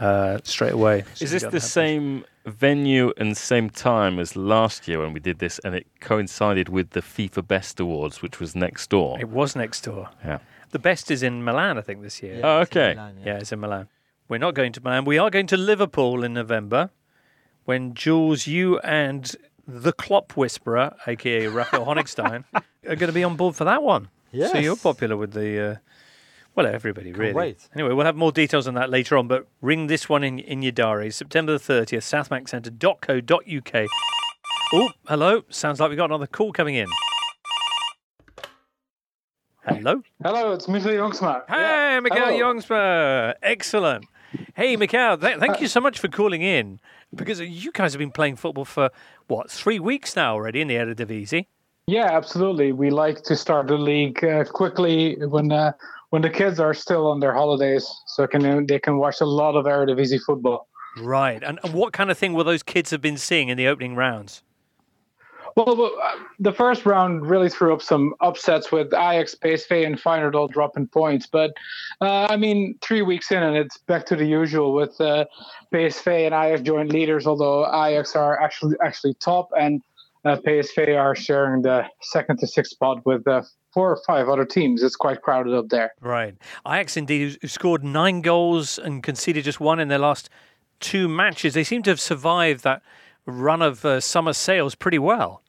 [0.00, 1.04] uh, straight away.
[1.14, 5.38] So Is this the same venue and same time as last year when we did
[5.38, 9.16] this, and it coincided with the FIFA Best Awards, which was next door?
[9.20, 10.10] It was next door.
[10.24, 10.38] Yeah.
[10.76, 12.38] The best is in Milan, I think, this year.
[12.44, 12.92] Oh, it's okay.
[12.92, 13.88] Milan, Yeah, it's in Milan.
[14.28, 15.06] We're not going to Milan.
[15.06, 16.90] We are going to Liverpool in November
[17.64, 19.34] when Jules, you and
[19.66, 22.62] the Klopp Whisperer, aka Raphael Honigstein, are
[22.94, 24.10] going to be on board for that one.
[24.32, 24.48] Yeah.
[24.48, 25.76] So you're popular with the, uh,
[26.54, 27.32] well, everybody really.
[27.32, 27.66] wait.
[27.74, 30.60] Anyway, we'll have more details on that later on, but ring this one in, in
[30.60, 31.10] your diary.
[31.10, 33.88] September the 30th, southbankcentre.co.uk.
[34.74, 35.42] Oh, hello.
[35.48, 36.88] Sounds like we've got another call coming in.
[39.66, 40.00] Hello.
[40.22, 41.42] Hello, it's Michiel Jongsma.
[41.48, 42.54] Hey, Michiel Hello.
[42.54, 43.34] Jongsma.
[43.42, 44.06] Excellent.
[44.54, 46.78] Hey, Michiel, th- thank you so much for calling in
[47.12, 48.90] because you guys have been playing football for,
[49.26, 51.46] what, three weeks now already in the Eredivisie?
[51.88, 52.70] Yeah, absolutely.
[52.70, 55.72] We like to start the league uh, quickly when uh,
[56.10, 59.56] when the kids are still on their holidays, so can they can watch a lot
[59.56, 60.68] of Eredivisie football.
[60.98, 61.42] Right.
[61.42, 63.96] And, and what kind of thing will those kids have been seeing in the opening
[63.96, 64.42] rounds?
[65.56, 70.34] Well, uh, the first round really threw up some upsets with Ajax, PSV, and Feyenoord
[70.34, 71.26] all dropping points.
[71.26, 71.52] But
[72.02, 75.24] uh, I mean, three weeks in, and it's back to the usual with uh,
[75.72, 77.26] PSV and Ajax joint leaders.
[77.26, 79.82] Although Ajax are actually actually top, and
[80.26, 83.40] uh, PSV are sharing the second to sixth spot with uh,
[83.72, 84.82] four or five other teams.
[84.82, 85.94] It's quite crowded up there.
[86.02, 86.34] Right.
[86.66, 90.28] Ajax indeed who scored nine goals and conceded just one in their last
[90.80, 91.54] two matches.
[91.54, 92.82] They seem to have survived that
[93.24, 95.42] run of uh, summer sales pretty well.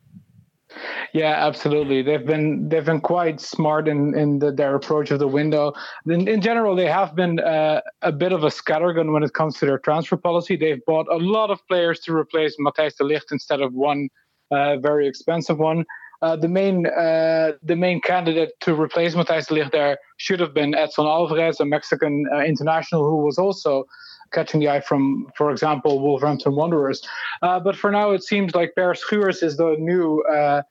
[1.14, 2.02] Yeah, absolutely.
[2.02, 5.74] They've been they've been quite smart in in the, their approach of the window.
[6.06, 9.58] In, in general, they have been uh, a bit of a scattergun when it comes
[9.60, 10.56] to their transfer policy.
[10.56, 14.10] They've bought a lot of players to replace Matthijs de Ligt instead of one
[14.52, 15.86] uh, very expensive one.
[16.22, 20.54] Uh, the main uh, the main candidate to replace Matthijs de Ligt there should have
[20.54, 23.86] been Edson Alvarez, a Mexican uh, international who was also
[24.32, 27.02] catching the eye from, for example, Wolverhampton Wanderers.
[27.42, 30.62] Uh, but for now, it seems like Perr Schuurs is the new uh,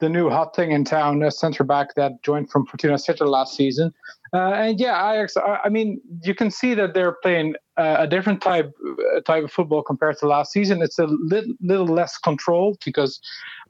[0.00, 3.54] the new hot thing in town, a centre back that joined from Fortuna Sittard last
[3.54, 3.94] season.
[4.34, 5.36] Uh, and yeah, Ajax.
[5.36, 8.72] I mean, you can see that they're playing uh, a different type
[9.16, 10.82] uh, type of football compared to last season.
[10.82, 13.20] It's a little, little less controlled because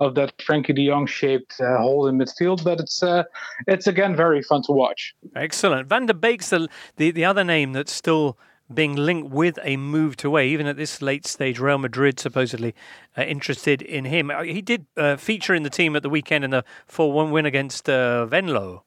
[0.01, 3.25] of that Frenkie De Jong shaped uh, hole in midfield, but it's uh,
[3.67, 5.15] it's again very fun to watch.
[5.35, 5.89] Excellent.
[5.89, 8.39] Van der Beek's the, the the other name that's still
[8.75, 11.59] being linked with a move to away, even at this late stage.
[11.59, 12.75] Real Madrid supposedly
[13.17, 14.31] uh, interested in him.
[14.31, 17.31] Uh, he did uh, feature in the team at the weekend in the 4 1
[17.31, 18.83] win against uh, Venlo.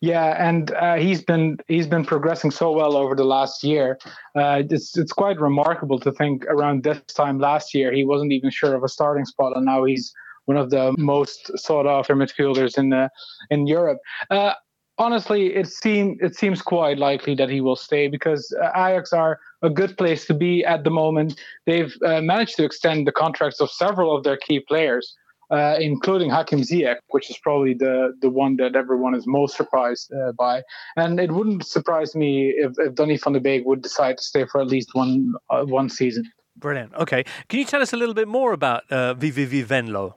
[0.00, 3.98] Yeah, and uh, he's been he's been progressing so well over the last year.
[4.36, 8.50] Uh, it's it's quite remarkable to think around this time last year he wasn't even
[8.50, 12.78] sure of a starting spot, and now he's one of the most sought after midfielders
[12.78, 13.10] in the
[13.50, 13.98] in Europe.
[14.30, 14.54] Uh,
[14.98, 19.40] honestly, it seems it seems quite likely that he will stay because uh, Ajax are
[19.62, 21.40] a good place to be at the moment.
[21.66, 25.14] They've uh, managed to extend the contracts of several of their key players,
[25.50, 30.12] uh, including Hakim Ziyech, which is probably the the one that everyone is most surprised
[30.12, 30.62] uh, by.
[30.96, 34.44] And it wouldn't surprise me if, if Donny van de Beek would decide to stay
[34.46, 36.24] for at least one uh, one season.
[36.56, 36.92] Brilliant.
[36.94, 40.16] Okay, can you tell us a little bit more about uh, VVV Venlo?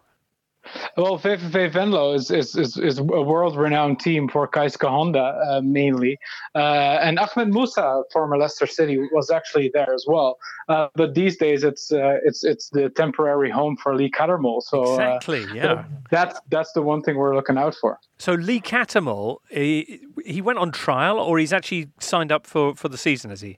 [0.97, 5.61] Well, VVV Venlo is, is, is, is a world renowned team for Keisuke Honda uh,
[5.61, 6.19] mainly.
[6.55, 10.37] Uh, and Ahmed Musa, former Leicester City, was actually there as well.
[10.69, 14.61] Uh, but these days it's uh, it's it's the temporary home for Lee Cattermole.
[14.61, 15.85] So uh, exactly, yeah.
[16.09, 17.99] That's that's the one thing we're looking out for.
[18.17, 22.87] So Lee Cattermole, he, he went on trial or he's actually signed up for, for
[22.87, 23.57] the season, is he?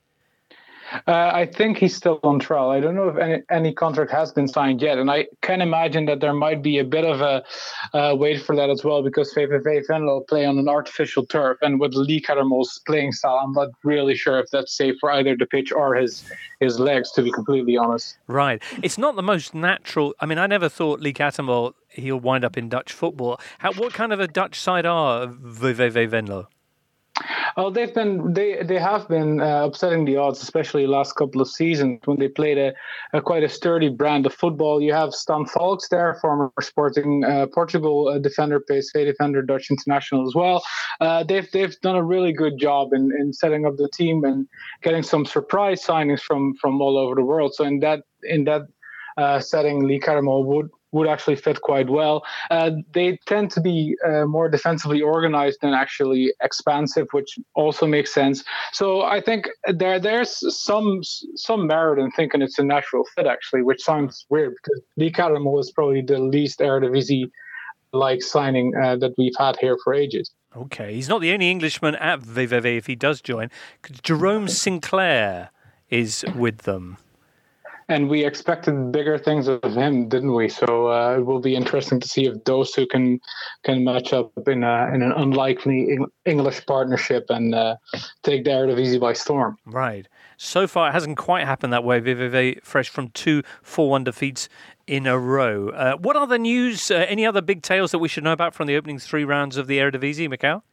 [1.08, 2.70] Uh, I think he's still on trial.
[2.70, 6.06] I don't know if any, any contract has been signed yet, and I can imagine
[6.06, 7.44] that there might be a bit of a
[7.94, 11.80] uh, wait for that as well because VVV Venlo play on an artificial turf, and
[11.80, 15.46] with Lee Cattermole's playing style, I'm not really sure if that's safe for either the
[15.46, 16.24] pitch or his
[16.60, 17.12] his legs.
[17.12, 18.62] To be completely honest, right?
[18.82, 20.14] It's not the most natural.
[20.20, 23.39] I mean, I never thought Lee Cattermole he'll wind up in Dutch football.
[23.60, 26.48] How, what kind of a Dutch side are VVV Venlo?
[27.56, 31.47] Oh, they've been they they have been uh, upsetting the odds, especially last couple of
[31.47, 32.74] seasons when they played a,
[33.14, 34.82] a, quite a sturdy brand of football.
[34.82, 40.28] You have Stan Valckx there, former Sporting uh, Portugal uh, defender, PSV defender, Dutch international
[40.28, 40.64] as well.
[40.99, 44.47] Uh, they've they've done a really good job in, in setting up the team and
[44.82, 47.54] getting some surprise signings from from all over the world.
[47.54, 48.64] So in that in that
[49.18, 52.24] uh, setting, Lee Cattermole would would actually fit quite well.
[52.50, 58.14] Uh, they tend to be uh, more defensively organized than actually expansive, which also makes
[58.14, 58.44] sense.
[58.72, 60.32] So I think there there's
[60.66, 61.02] some
[61.36, 65.58] some merit in thinking it's a natural fit actually, which sounds weird because Lee Cattermole
[65.58, 67.30] was probably the least Eredivisie
[67.91, 70.32] like signing uh, that we've had here for ages.
[70.56, 73.50] Okay, he's not the only Englishman at VVV if he does join.
[74.04, 75.50] Jerome Sinclair
[75.89, 76.98] is with them
[77.90, 80.50] and we expected bigger things of him, didn't we?
[80.50, 83.20] So uh, it will be interesting to see if those two can
[83.64, 87.76] can match up in a, in an unlikely English partnership and uh,
[88.24, 89.58] take the Eredivisie by storm.
[89.66, 90.08] Right.
[90.38, 92.02] So far, it hasn't quite happened that way.
[92.02, 94.50] VVV fresh from two 4-1 defeats
[94.88, 95.70] in a row.
[95.70, 96.92] Uh, what other news?
[96.92, 99.58] Uh, any other big tales that we should know about from the opening three rounds
[99.58, 100.64] of the Eredivisie, Mikhail?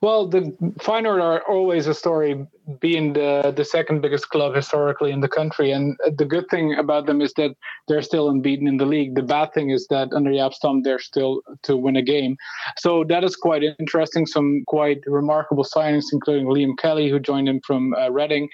[0.00, 0.40] Well, the
[0.78, 2.46] Feyenoord are always a story,
[2.80, 5.72] being the the second biggest club historically in the country.
[5.72, 7.56] And the good thing about them is that
[7.88, 9.14] they're still unbeaten in the league.
[9.14, 12.36] The bad thing is that under Jaap they're still to win a game.
[12.76, 14.26] So that is quite interesting.
[14.26, 18.48] Some quite remarkable signings, including Liam Kelly, who joined him from uh, Reading.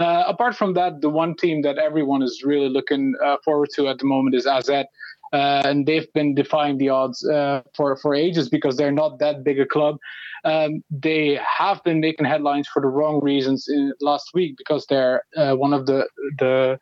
[0.00, 3.88] Uh, apart from that, the one team that everyone is really looking uh, forward to
[3.88, 4.68] at the moment is AZ.
[5.32, 9.44] Uh, and they've been defying the odds uh, for for ages because they're not that
[9.44, 9.98] big a club.
[10.44, 15.22] Um, they have been making headlines for the wrong reasons in, last week because they're
[15.36, 16.08] uh, one of the
[16.38, 16.78] the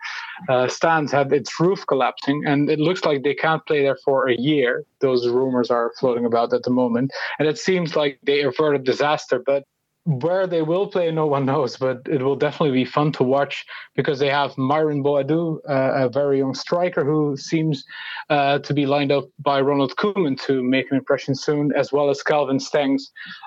[0.48, 4.28] uh, stands had its roof collapsing, and it looks like they can't play there for
[4.28, 4.84] a year.
[5.00, 9.42] Those rumors are floating about at the moment, and it seems like they averted disaster,
[9.44, 9.64] but
[10.08, 13.66] where they will play, no one knows, but it will definitely be fun to watch
[13.94, 17.84] because they have Myron Boadu, uh, a very young striker who seems
[18.30, 22.08] uh, to be lined up by Ronald Koeman to make an impression soon, as well
[22.08, 23.02] as Calvin Stengs,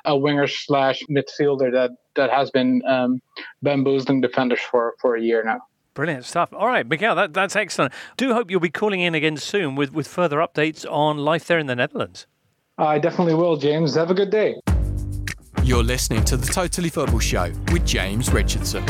[0.06, 3.22] a winger slash midfielder that that has been um,
[3.64, 5.62] bamboozling defenders for for a year now.
[5.96, 6.54] Brilliant stuff.
[6.54, 7.92] All right, Miguel, that, that's excellent.
[8.18, 11.60] Do hope you'll be calling in again soon with, with further updates on life there
[11.60, 12.28] in the Netherlands.
[12.78, 13.96] I definitely will, James.
[13.96, 14.56] Have a good day.
[15.64, 18.84] You're listening to the Totally Football Show with James Richardson.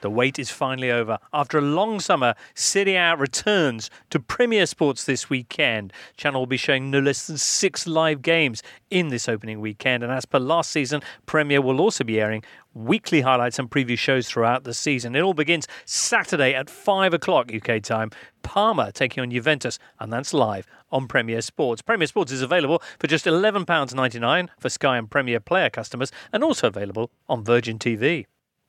[0.00, 1.18] The wait is finally over.
[1.32, 5.92] After a long summer, Serie A returns to Premier Sports this weekend.
[6.16, 10.02] Channel will be showing no less than six live games in this opening weekend.
[10.02, 12.44] And as per last season, Premier will also be airing
[12.74, 15.16] weekly highlights and preview shows throughout the season.
[15.16, 18.10] It all begins Saturday at 5 o'clock UK time.
[18.42, 21.82] Parma taking on Juventus, and that's live on Premier Sports.
[21.82, 26.68] Premier Sports is available for just £11.99 for Sky and Premier Player customers, and also
[26.68, 28.26] available on Virgin TV.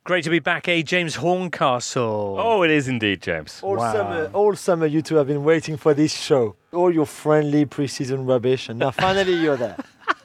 [0.08, 2.38] Great to be back, eh, James Horncastle?
[2.39, 3.60] Oh, it is indeed, James.
[3.62, 3.91] All Wow.
[3.91, 6.55] summer, all summer, you two have been waiting for this show.
[6.72, 9.76] All your friendly pre-season rubbish, and now finally you're there.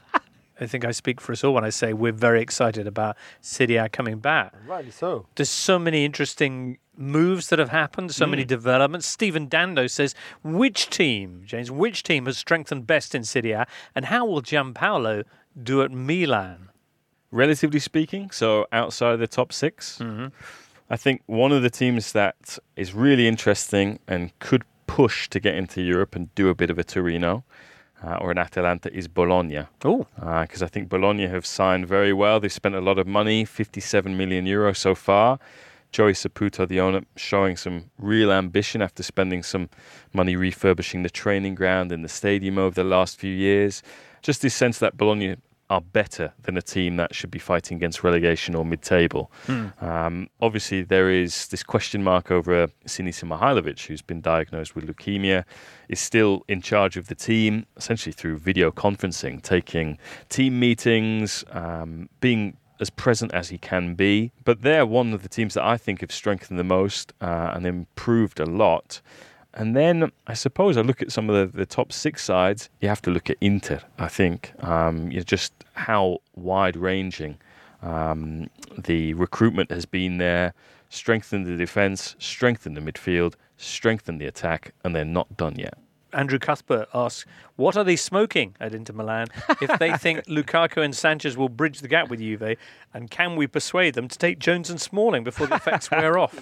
[0.61, 3.75] I think I speak for us all when I say we're very excited about Serie
[3.75, 4.55] A coming back.
[4.69, 5.27] Rightly so.
[5.35, 9.09] There's so many interesting moves that have happened, so many developments.
[9.09, 10.15] Stephen Dando says,
[10.45, 13.67] which team, James, which team has strengthened best in Serie A,
[13.97, 15.25] and how will Giampaolo
[15.61, 16.69] do at Milan?
[17.33, 19.99] Relatively speaking, so outside of the top 6
[20.91, 25.55] I think one of the teams that is really interesting and could push to get
[25.55, 27.45] into Europe and do a bit of a Torino
[28.05, 29.65] uh, or an Atalanta is Bologna.
[29.85, 30.07] Oh,
[30.43, 32.41] Because I think Bologna have signed very well.
[32.41, 35.39] They've spent a lot of money, 57 million euro so far.
[35.93, 39.69] Joey Saputo, the owner, showing some real ambition after spending some
[40.13, 43.83] money refurbishing the training ground and the stadium over the last few years.
[44.21, 45.37] Just this sense that Bologna
[45.73, 49.25] are better than a team that should be fighting against relegation or mid-table.
[49.81, 52.55] Um, obviously, there is this question mark over
[52.87, 55.45] Sinisa Mihajlovic, who's been diagnosed with leukemia,
[55.89, 59.99] is still in charge of the team, essentially through video conferencing, taking
[60.29, 64.31] team meetings, um, being as present as he can be.
[64.45, 67.67] But they're one of the teams that I think have strengthened the most uh, and
[67.67, 69.01] improved a lot.
[69.55, 72.71] And then I suppose I look at some of the, the top six sides.
[72.81, 74.53] You have to look at Inter, I think.
[74.61, 77.39] Um, you know, just how wide ranging
[77.83, 78.49] um,
[78.79, 80.55] the recruitment has been there,
[80.89, 85.75] strengthened the defence, strengthened the midfield, strengthened the attack, and they're not done yet.
[86.15, 87.25] Andrew Cuthbert asks,
[87.57, 89.29] what are they smoking at Inter Milan
[89.63, 92.57] if they think Lukaku and Sanchez will bridge the gap with Juve?
[92.93, 96.35] And can we persuade them to take Jones and Smalling before the effects wear off?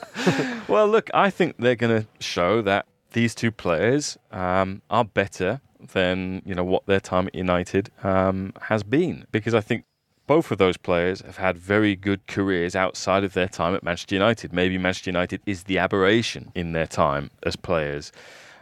[0.67, 5.59] Well, look, I think they're going to show that these two players um, are better
[5.93, 9.83] than you know what their time at United um, has been, because I think
[10.27, 14.15] both of those players have had very good careers outside of their time at Manchester
[14.15, 14.53] United.
[14.53, 18.11] Maybe Manchester United is the aberration in their time as players.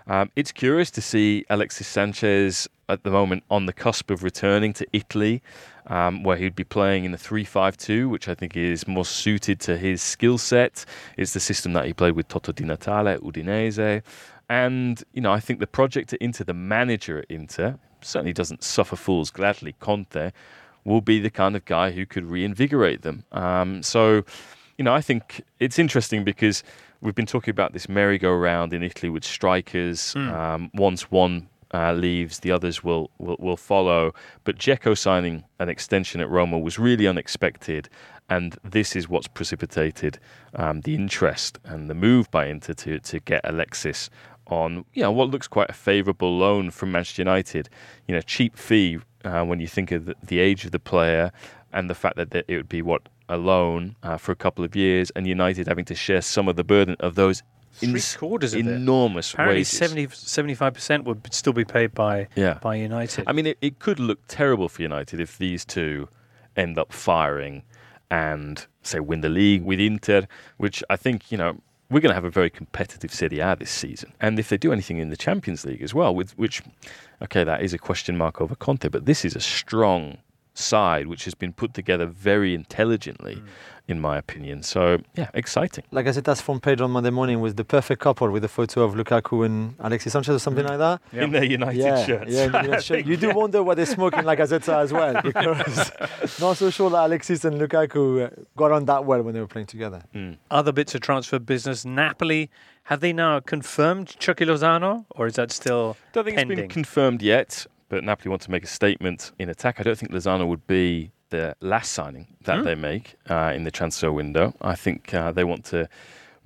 [0.07, 4.73] Um, it's curious to see Alexis Sanchez at the moment on the cusp of returning
[4.73, 5.43] to Italy,
[5.89, 9.05] um, where he'd be playing in the 3 5 2, which I think is more
[9.05, 10.85] suited to his skill set.
[11.17, 14.03] It's the system that he played with Toto Di Natale at Udinese.
[14.47, 18.63] And, you know, I think the project at Inter, the manager at Inter, certainly doesn't
[18.63, 19.75] suffer fools gladly.
[19.79, 20.31] Conte
[20.85, 23.25] will be the kind of guy who could reinvigorate them.
[23.31, 24.23] Um, so,
[24.77, 26.63] you know, I think it's interesting because
[27.01, 30.15] we've been talking about this merry-go-round in Italy with strikers.
[30.29, 34.13] Um, once one uh, leaves, the others will, will will follow.
[34.43, 37.89] But Dzeko signing an extension at Roma was really unexpected,
[38.29, 40.19] and this is what's precipitated
[40.55, 44.09] um, the interest and the move by Inter to to get Alexis
[44.47, 47.69] on you know what looks quite a favourable loan from Manchester United.
[48.07, 51.31] You know, cheap fee uh, when you think of the, the age of the player
[51.71, 54.75] and the fact that it would be what a loan uh, for a couple of
[54.75, 57.43] years, and United having to share some of the burden of those
[57.73, 58.67] Three quarters of it.
[58.67, 59.79] enormous Apparently, wages.
[59.79, 62.55] 75% would still be paid by, Yeah.
[62.61, 63.23] by United.
[63.27, 66.09] I mean, it, it could look terrible for United if these two
[66.55, 67.63] end up firing
[68.11, 71.57] and say win the league with Inter, which I think you know
[71.91, 74.13] we're going to have a very competitive Serie A this season.
[74.19, 76.61] And if they do anything in the Champions League as well, with which,
[77.21, 80.17] okay, that is a question mark over Conte, but this is a strong,
[80.59, 83.47] side, which has been put together very intelligently, Mm.
[83.87, 84.61] in my opinion.
[84.63, 85.83] So, yeah, exciting.
[85.91, 88.47] Like I said, that's front page on Monday morning was the perfect couple with a
[88.47, 91.01] photo of Lukaku and Alexis Sanchez or something like that.
[91.11, 92.31] In their United yeah, shirts.
[92.31, 93.05] yeah, in United shirt.
[93.05, 95.91] You do wonder what they're smoking like Gazzetta as well, because
[96.39, 99.47] not so sure that Alexis and Lukaku uh, got on that well when they were
[99.47, 100.03] playing together.
[100.51, 101.83] Other bits of transfer business.
[101.85, 102.49] Napoli,
[102.83, 106.59] have they now confirmed Chucky Lozano, or is that still don't think pending?
[106.59, 109.79] it's been confirmed yet, but Napoli want to make a statement in attack.
[109.79, 112.63] I don't think Lozano would be the last signing that Hmm.
[112.63, 114.53] they make uh, in the transfer window.
[114.61, 115.87] I think uh, they want to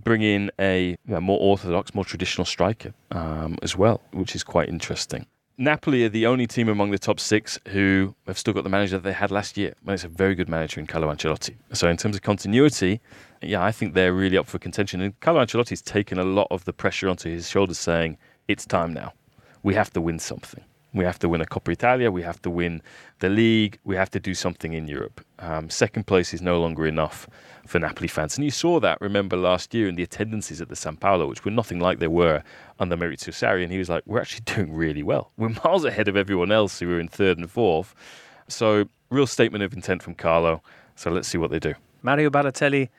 [0.04, 5.26] bring in a more orthodox, more traditional striker um, as well, which is quite interesting.
[5.58, 8.98] Napoli are the only team among the top six who have still got the manager
[8.98, 9.74] that they had last year.
[9.86, 11.54] And it's a very good manager in Carlo Ancelotti.
[11.74, 13.00] So in terms of continuity,
[13.42, 15.00] yeah, I think they're really up for contention.
[15.00, 18.18] And Carlo Ancelotti's taken a lot of the pressure onto his shoulders, saying
[18.48, 19.14] it's time now.
[19.62, 20.64] We have to win something.
[20.94, 22.12] We have to win a Coppa Italia.
[22.12, 22.82] We have to win
[23.20, 23.80] the league.
[23.84, 25.26] We have to do something in Europe.
[25.40, 27.28] Um, second place is no longer enough
[27.66, 28.38] for Napoli fans.
[28.38, 31.44] And you saw that, remember, last year in the attendances at the San Paolo, which
[31.44, 32.44] were nothing like they were
[32.80, 33.64] under Maurizio Sarri.
[33.64, 35.32] And he was like, we're actually doing really well.
[35.38, 37.96] We're miles ahead of everyone else who were in third and fourth.
[38.48, 40.62] So, real statement of intent from Carlo.
[40.96, 41.74] So, let's see what they do.
[42.04, 42.90] Mario Balotelli,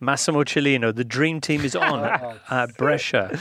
[0.00, 2.04] Massimo Cellino, the dream team is on
[2.50, 3.38] at Brescia.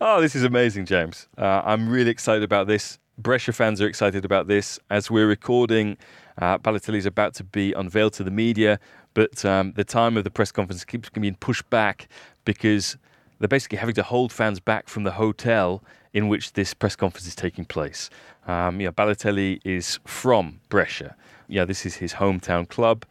[0.00, 1.28] Oh, this is amazing, James.
[1.38, 2.98] Uh, I'm really excited about this.
[3.18, 4.78] Brescia fans are excited about this.
[4.88, 5.98] As we're recording,
[6.40, 8.80] uh, Balotelli is about to be unveiled to the media,
[9.14, 12.08] but um, the time of the press conference keeps being pushed back
[12.44, 12.96] because
[13.38, 15.84] they're basically having to hold fans back from the hotel
[16.14, 18.08] in which this press conference is taking place.
[18.46, 21.14] Um, yeah, Balotelli is from Brescia.
[21.48, 23.04] Yeah, this is his hometown club,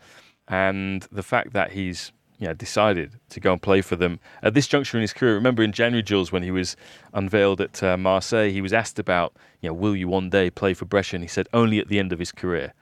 [0.47, 4.67] and the fact that he's yeah, decided to go and play for them at this
[4.67, 5.35] juncture in his career.
[5.35, 6.75] Remember in January, Jules, when he was
[7.13, 10.73] unveiled at uh, Marseille, he was asked about, you know, will you one day play
[10.73, 11.17] for Brescia?
[11.17, 12.73] And he said only at the end of his career.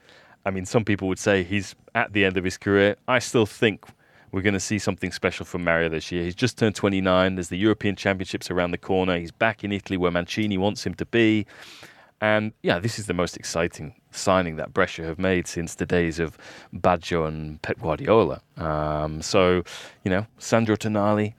[0.46, 2.96] I mean, some people would say he's at the end of his career.
[3.06, 3.84] I still think
[4.32, 6.24] we're going to see something special from Mario this year.
[6.24, 7.34] He's just turned 29.
[7.34, 9.18] There's the European Championships around the corner.
[9.18, 11.44] He's back in Italy where Mancini wants him to be.
[12.22, 16.18] And yeah, this is the most exciting signing that Brescia have made since the days
[16.18, 16.36] of
[16.74, 18.40] Baggio and Pep Guardiola.
[18.56, 19.62] Um, so,
[20.04, 21.34] you know, Sandro Tonali,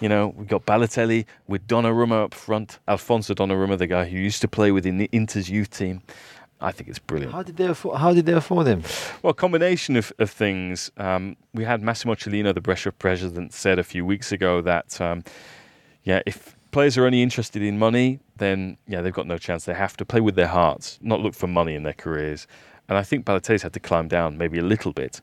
[0.00, 4.40] you know, we've got Balotelli with Donnarumma up front, Alfonso Donnarumma, the guy who used
[4.40, 6.02] to play within the Inter's youth team.
[6.60, 7.32] I think it's brilliant.
[7.32, 8.82] How did they afford, how did they afford him?
[9.22, 10.92] Well, a combination of, of things.
[10.96, 15.24] Um, we had Massimo Cellino, the Brescia president, said a few weeks ago that, um,
[16.04, 19.64] yeah, if players are only interested in money, then yeah, they've got no chance.
[19.64, 22.48] They have to play with their hearts, not look for money in their careers.
[22.88, 25.20] And I think Balotelli's had to climb down maybe a little bit,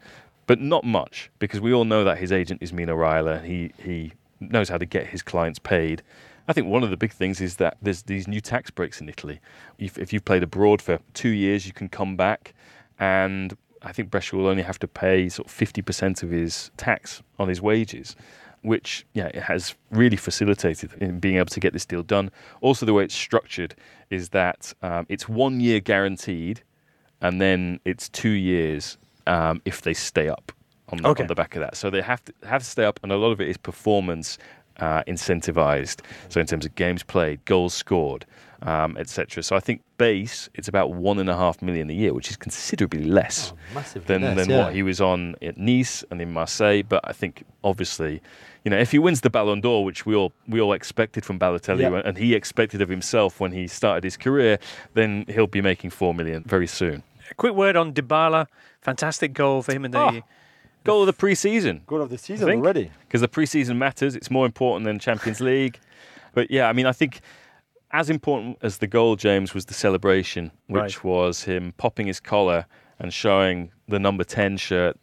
[0.48, 3.44] but not much, because we all know that his agent is Mino Raiola.
[3.44, 6.02] He he knows how to get his clients paid.
[6.48, 9.10] I think one of the big things is that there's these new tax breaks in
[9.10, 9.40] Italy.
[9.78, 12.56] If, if you've played abroad for two years, you can come back,
[12.98, 17.22] and I think Brescia will only have to pay sort of 50% of his tax
[17.38, 18.16] on his wages,
[18.62, 22.32] which yeah, it has really facilitated in being able to get this deal done.
[22.62, 23.76] Also, the way it's structured
[24.10, 26.62] is that um, it's one year guaranteed,
[27.22, 28.98] and then it's two years
[29.28, 30.52] um, if they stay up
[30.90, 31.24] on the, Okay.
[31.24, 31.76] on the back of that.
[31.78, 34.38] So they have to have to stay up, and a lot of it is performance
[34.78, 36.02] uh, incentivized.
[36.30, 38.26] So in terms of games played, goals scored,
[38.64, 39.44] um, etc.
[39.44, 42.38] So I think base it's about one and a half million a year, which is
[42.38, 44.66] considerably less Massively than less, than yeah.
[44.66, 46.84] what he was on at Nice and in Marseille.
[46.84, 48.22] But I think obviously,
[48.64, 51.40] you know, if he wins the Ballon d'Or, which we all we all expected from
[51.40, 52.02] Balotelli, Yeah.
[52.06, 54.60] and he expected of himself when he started his career,
[54.94, 57.04] then he'll be making four million very soon.
[57.32, 58.48] A quick word on Dybala.
[58.82, 60.00] Fantastic goal for him in the.
[60.00, 60.22] Oh,
[60.86, 61.82] Goal of the pre-season.
[61.86, 62.90] Goal of the season already.
[63.02, 64.16] Because the preseason matters.
[64.16, 65.78] It's more important than Champions League.
[66.34, 67.20] But yeah, I mean, I think
[67.92, 71.04] as important as the goal, James, was the celebration, which Right.
[71.04, 72.66] was him popping his collar
[73.00, 74.98] and showing the number 10 shirt,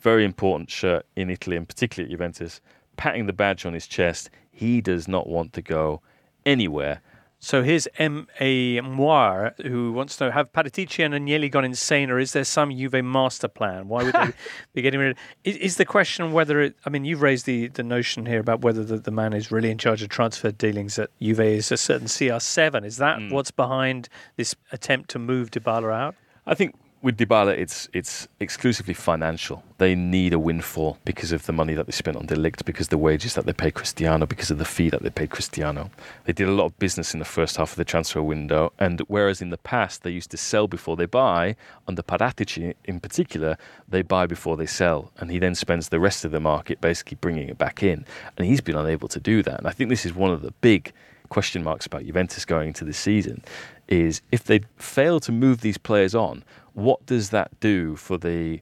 [0.00, 2.60] very important shirt in Italy and particularly at Juventus,
[2.96, 4.30] patting the badge on his chest.
[4.50, 6.00] He does not want to go
[6.44, 7.00] anywhere.
[7.44, 8.28] So here's M.
[8.38, 8.80] A.
[8.82, 12.70] Moir, who wants to know Have Paratici and Agnelli gone insane, or is there some
[12.70, 13.88] Juve master plan?
[13.88, 14.32] Why would they
[14.74, 16.76] be getting rid of is, is the question whether it.
[16.86, 19.72] I mean, you've raised the, the notion here about whether the, the man is really
[19.72, 22.84] in charge of transfer dealings at Juve is a certain CR7.
[22.84, 23.30] Is that hmm.
[23.30, 26.14] what's behind this attempt to move Dybala out?
[26.46, 29.64] I think with Dybala, it's it's exclusively financial.
[29.78, 32.86] They need a windfall because of the money that they spent on De Ligt, because
[32.86, 35.90] of the wages that they pay Cristiano, because of the fee that they paid Cristiano.
[36.24, 39.00] They did a lot of business in the first half of the transfer window, and
[39.08, 41.56] whereas in the past they used to sell before they buy,
[41.88, 46.24] under Paratici in particular, they buy before they sell, and he then spends the rest
[46.24, 49.58] of the market basically bringing it back in, and he's been unable to do that.
[49.58, 50.92] And I think this is one of the big
[51.28, 53.42] question marks about Juventus going into this season
[53.88, 56.44] is if they fail to move these players on,
[56.74, 58.60] what does that do for the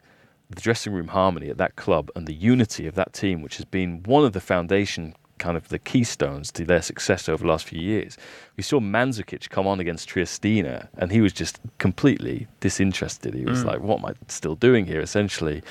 [0.52, 3.64] the dressing room harmony at that club and the unity of that team, which has
[3.64, 7.66] been one of the foundation kind of the keystones to their success over the last
[7.66, 8.18] few years.
[8.56, 13.32] We saw Mandzukic come on against Triestina, and he was just completely disinterested.
[13.34, 13.66] He was Mm.
[13.66, 15.62] like, "What am I still doing here?" Essentially,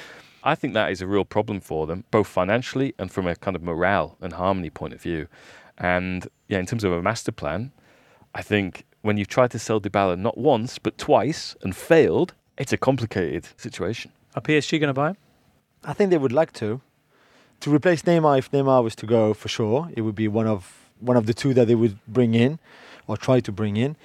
[0.43, 3.55] I think that is a real problem for them, both financially and from a kind
[3.55, 5.27] of morale and harmony point of view.
[5.77, 7.71] And yeah, in terms of a master plan,
[8.33, 12.73] I think when you've tried to sell Dybala not once but twice and failed, it's
[12.73, 14.11] a complicated situation.
[14.35, 15.17] Are PSG going to buy him?
[15.83, 16.81] I think they would like to.
[17.61, 20.75] To replace Neymar, if Neymar was to go, for sure, it would be one of
[20.99, 22.59] one of the two that they would bring in
[23.07, 23.95] or try to bring in.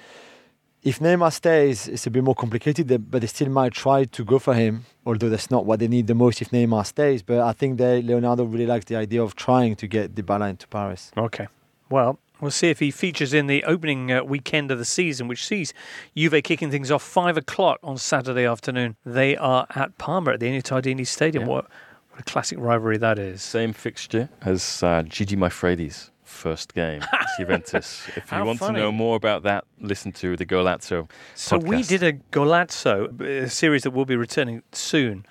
[0.81, 4.39] If Neymar stays, it's a bit more complicated, but they still might try to go
[4.39, 7.23] for him, although that's not what they need the most if Neymar stays.
[7.23, 10.67] But I think they, Leonardo really likes the idea of trying to get Dybala into
[10.67, 11.11] Paris.
[11.17, 11.47] Okay.
[11.89, 15.45] Well, we'll see if he features in the opening uh, weekend of the season, which
[15.45, 15.73] sees
[16.15, 18.95] Juve kicking things off five o'clock on Saturday afternoon.
[19.05, 21.43] They are at Parma at the Ennio Tardini Stadium.
[21.43, 21.49] Yeah.
[21.49, 21.69] What,
[22.11, 23.41] what a classic rivalry that is.
[23.41, 27.01] Same fixture as uh, Gigi Maifredi's first game,
[27.39, 28.03] Juventus.
[28.09, 28.75] If you How want funny.
[28.75, 33.49] to know more about that, listen to the Golazzo So we did a Golazzo, a
[33.49, 35.25] series that will be returning soon.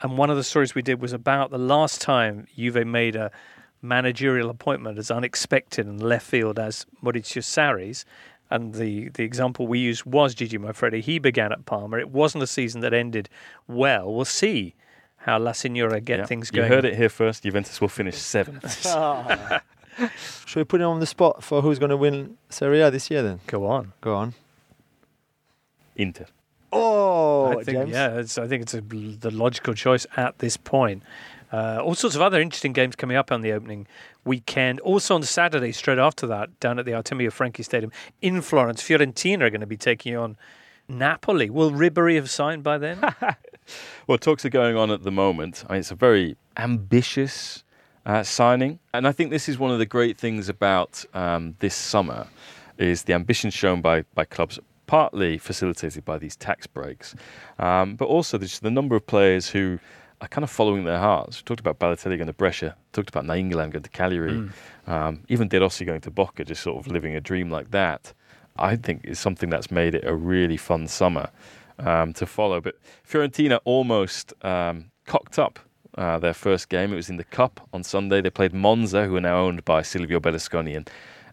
[0.00, 3.30] And one of the stories we did was about the last time Juve made a
[3.82, 8.04] managerial appointment as unexpected and left field as Maurizio Sarri's.
[8.50, 11.02] And the, the example we used was Gigi Maifredi.
[11.02, 11.98] He began at Parma.
[11.98, 13.28] It wasn't a season that ended
[13.66, 14.12] well.
[14.12, 14.74] We'll see
[15.18, 16.68] how La Signora get Yeah, things going.
[16.68, 17.42] You heard it here first.
[17.42, 18.86] Juventus will finish seventh.
[18.86, 19.60] Ah.
[20.46, 23.10] Should we put it on the spot for who's going to win Serie A this
[23.10, 23.40] year then?
[23.48, 23.92] Go on.
[24.00, 24.34] Go on.
[25.96, 26.26] Inter.
[26.72, 27.90] Oh, I think, James.
[27.90, 31.02] yeah, it's, I think it's a, the logical choice at this point.
[31.52, 33.86] Uh, all sorts of other interesting games coming up on the opening
[34.24, 34.80] weekend.
[34.80, 37.90] Also on Saturday, straight after that, down at the Artemio Franchi Stadium
[38.20, 40.36] in Florence, Fiorentina are going to be taking on
[40.88, 41.50] Napoli.
[41.50, 43.00] Will Ribery have signed by then?
[44.06, 45.64] Well, talks are going on at the moment.
[45.68, 47.64] I mean, it's a very ambitious
[48.06, 51.74] uh, signing, and I think this is one of the great things about um, this
[51.74, 52.26] summer
[52.78, 57.14] is the ambition shown by by clubs, partly facilitated by these tax breaks,
[57.58, 59.78] um, but also the number of players who
[60.20, 61.38] are kind of following their hearts.
[61.38, 64.50] We talked about Balotelli going to Brescia, talked about Nainggolan going to Cagliari,
[64.86, 68.12] um, even De Rossi going to Boca, just sort of living a dream like that.
[68.56, 71.30] I think is something that's made it a really fun summer
[71.78, 72.60] um, to follow.
[72.60, 72.76] But
[73.08, 75.60] Fiorentina almost um, cocked up
[75.96, 76.92] uh, their first game.
[76.92, 78.20] It was in the Cup on Sunday.
[78.20, 80.90] They played Monza, who are now owned by Silvio Berlusconi and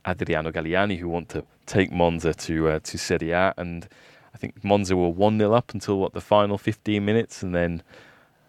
[0.07, 3.53] Adriano Galliani, who want to take Monza to uh, to Serie A.
[3.57, 3.87] And
[4.33, 7.81] I think Monza were 1 0 up until what the final 15 minutes, and then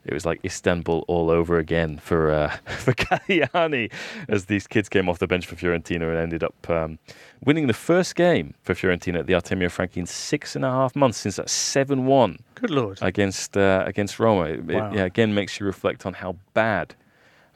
[0.06, 3.92] it was like Istanbul all over again for uh, for Galliani
[4.28, 6.98] as these kids came off the bench for Fiorentina and ended up um,
[7.44, 10.94] winning the first game for Fiorentina at the Artemio Franchi in six and a half
[10.94, 12.98] months since that seven one Good lord.
[13.02, 14.44] against uh, against Roma.
[14.44, 16.94] It, it, yeah, again makes you reflect on how bad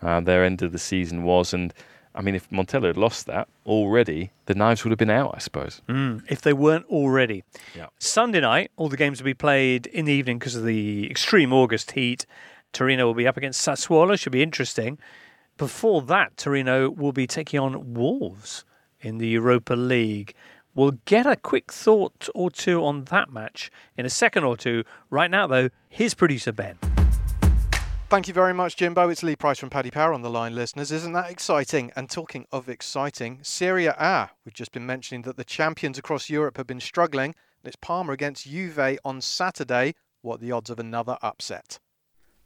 [0.02, 1.72] uh, their end of the season was, and
[2.20, 5.38] I mean if Montella had lost that already, the knives would have been out, I
[5.38, 5.80] suppose.
[5.88, 7.44] Mm, if they weren't already.
[7.74, 7.86] Yeah.
[7.98, 11.50] Sunday night, all the games will be played in the evening because of the extreme
[11.50, 12.26] August heat.
[12.74, 14.18] Torino will be up against Sassuolo.
[14.18, 14.98] Should be interesting.
[15.56, 18.66] Before that, Torino will be taking on Wolves
[19.00, 20.34] in the Europa League.
[20.74, 24.84] We'll get a quick thought or two on that match in a second or two.
[25.08, 26.76] Right now, though, here's producer Ben.
[28.10, 29.08] Thank you very much, Jimbo.
[29.08, 30.90] It's Lee Price from Paddy Power on the line, listeners.
[30.90, 31.92] Isn't that exciting?
[31.94, 34.30] And talking of exciting, Serie A.
[34.44, 37.36] We've just been mentioning that the champions across Europe have been struggling.
[37.62, 39.94] It's Parma against Juve on Saturday.
[40.22, 41.78] What the odds of another upset?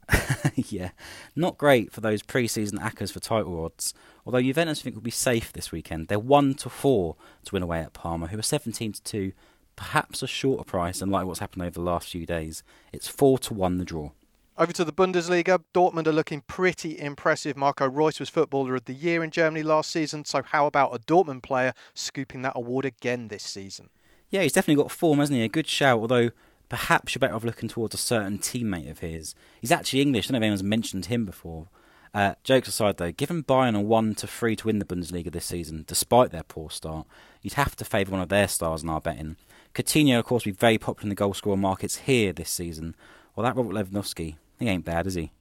[0.55, 0.91] yeah,
[1.35, 3.95] not great for those pre-season accas for title odds.
[4.23, 6.09] Although Juventus I think will be safe this weekend.
[6.09, 9.31] They're one to four to win away at Parma, who are seventeen to two,
[9.75, 12.61] perhaps a shorter price, and like what's happened over the last few days,
[12.93, 14.11] it's four to one the draw.
[14.57, 17.57] Over to the Bundesliga, Dortmund are looking pretty impressive.
[17.57, 20.99] Marco Reus was Footballer of the Year in Germany last season, so how about a
[20.99, 23.89] Dortmund player scooping that award again this season?
[24.29, 25.43] Yeah, he's definitely got form, hasn't he?
[25.43, 26.29] A good shout, although
[26.69, 29.35] perhaps you're better off looking towards a certain teammate of his.
[29.59, 30.27] He's actually English.
[30.27, 31.67] I don't know if anyone's mentioned him before.
[32.13, 35.47] Uh, jokes aside, though, given Bayern a 1 to 3 to win the Bundesliga this
[35.47, 37.05] season, despite their poor start,
[37.41, 39.35] you'd have to favour one of their stars in our betting.
[39.73, 42.95] Coutinho, of course, will be very popular in the goal scorer markets here this season.
[43.35, 45.31] Well, that Robert Lewandowski, he ain't bad, is he?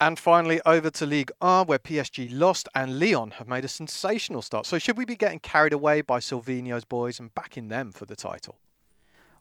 [0.00, 4.42] And finally, over to League R, where PSG lost and Lyon have made a sensational
[4.42, 4.66] start.
[4.66, 8.16] So, should we be getting carried away by Sylvinho's boys and backing them for the
[8.16, 8.58] title?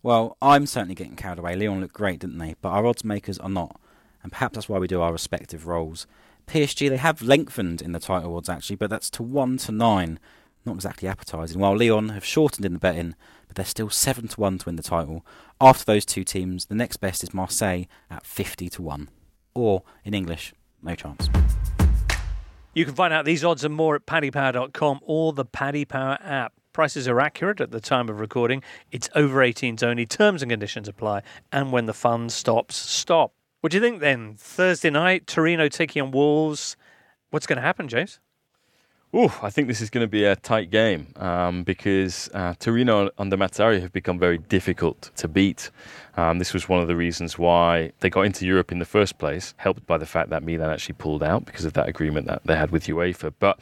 [0.03, 1.55] Well, I'm certainly getting carried away.
[1.55, 2.55] Lyon looked great, didn't they?
[2.61, 3.79] But our odds makers are not.
[4.21, 6.05] And perhaps that's why we do our respective roles.
[6.47, 10.19] PSG, they have lengthened in the title odds, actually, but that's to 1 to 9.
[10.65, 11.59] Not exactly appetising.
[11.59, 13.15] While Lyon have shortened in the betting,
[13.47, 15.25] but they're still 7 to 1 to win the title.
[15.63, 19.09] After those two teams, the next best is Marseille at 50 to 1.
[19.55, 21.29] Or, in English, no chance.
[22.73, 26.51] You can find out these odds and more at paddypower.com or the Paddy Power app.
[26.73, 28.61] Prices are accurate at the time of recording.
[28.91, 30.05] It's over 18s only.
[30.05, 31.21] Terms and conditions apply.
[31.49, 33.31] And when the fun stops, stop.
[33.61, 34.35] What do you think then?
[34.37, 36.75] Thursday night, Torino taking on Wolves.
[37.29, 38.19] What's going to happen, James?
[39.15, 43.11] Ooh, I think this is going to be a tight game um, because uh, Torino
[43.19, 45.69] under Mazzarri have become very difficult to beat.
[46.17, 49.19] Um, this was one of the reasons why they got into Europe in the first
[49.19, 52.41] place, helped by the fact that Milan actually pulled out because of that agreement that
[52.45, 53.31] they had with UEFA.
[53.37, 53.59] But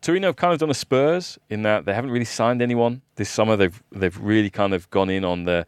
[0.00, 3.30] Torino have kind of done a Spurs in that they haven't really signed anyone this
[3.30, 3.54] summer.
[3.54, 5.64] They've they've really kind of gone in on the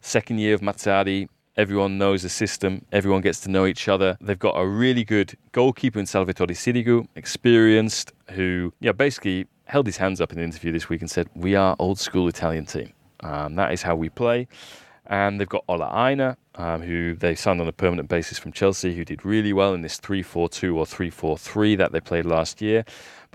[0.00, 1.28] second year of Mazzarri.
[1.56, 2.84] Everyone knows the system.
[2.90, 4.18] Everyone gets to know each other.
[4.20, 9.98] They've got a really good goalkeeper in Salvatore Sirigu, experienced, who yeah basically held his
[9.98, 12.92] hands up in an interview this week and said, "We are old school Italian team.
[13.20, 14.48] Um, that is how we play."
[15.06, 18.96] And they've got Ola Aina, um, who they signed on a permanent basis from Chelsea,
[18.96, 22.00] who did really well in this 3 4 2 or 3 4 3 that they
[22.00, 22.84] played last year.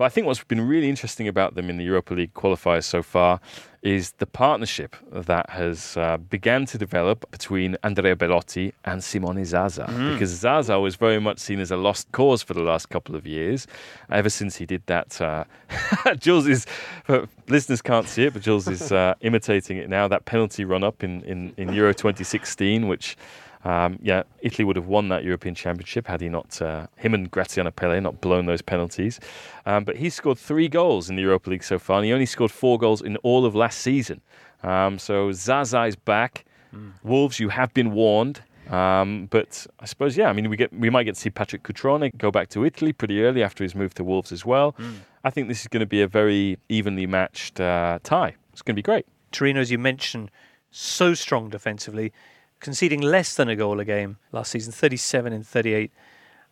[0.00, 3.02] But I think what's been really interesting about them in the Europa League qualifiers so
[3.02, 3.38] far
[3.82, 9.84] is the partnership that has uh, began to develop between Andrea Belotti and Simone Zaza.
[9.84, 10.14] Mm.
[10.14, 13.26] Because Zaza was very much seen as a lost cause for the last couple of
[13.26, 13.66] years,
[14.10, 15.20] ever since he did that.
[15.20, 15.44] Uh,
[16.18, 16.64] Jules is,
[17.08, 20.08] uh, listeners can't see it, but Jules is uh, imitating it now.
[20.08, 23.18] That penalty run up in, in, in Euro 2016, which
[23.64, 27.30] um, yeah, Italy would have won that European Championship had he not, uh, him and
[27.30, 29.20] Graziano Pelle, not blown those penalties.
[29.66, 32.26] Um, but he's scored three goals in the Europa League so far, and he only
[32.26, 34.20] scored four goals in all of last season.
[34.62, 36.44] Um, so Zaza is back.
[36.70, 36.90] Hmm.
[37.02, 38.42] Wolves, you have been warned.
[38.70, 41.64] Um, but I suppose, yeah, I mean, we get we might get to see Patrick
[41.64, 44.72] Cutrone go back to Italy pretty early after his move to Wolves as well.
[44.72, 44.92] Hmm.
[45.24, 48.36] I think this is going to be a very evenly matched uh, tie.
[48.52, 49.06] It's going to be great.
[49.32, 50.30] Torino, as you mentioned,
[50.70, 52.12] so strong defensively,
[52.60, 55.90] conceding less than a goal a game last season, 37 in 38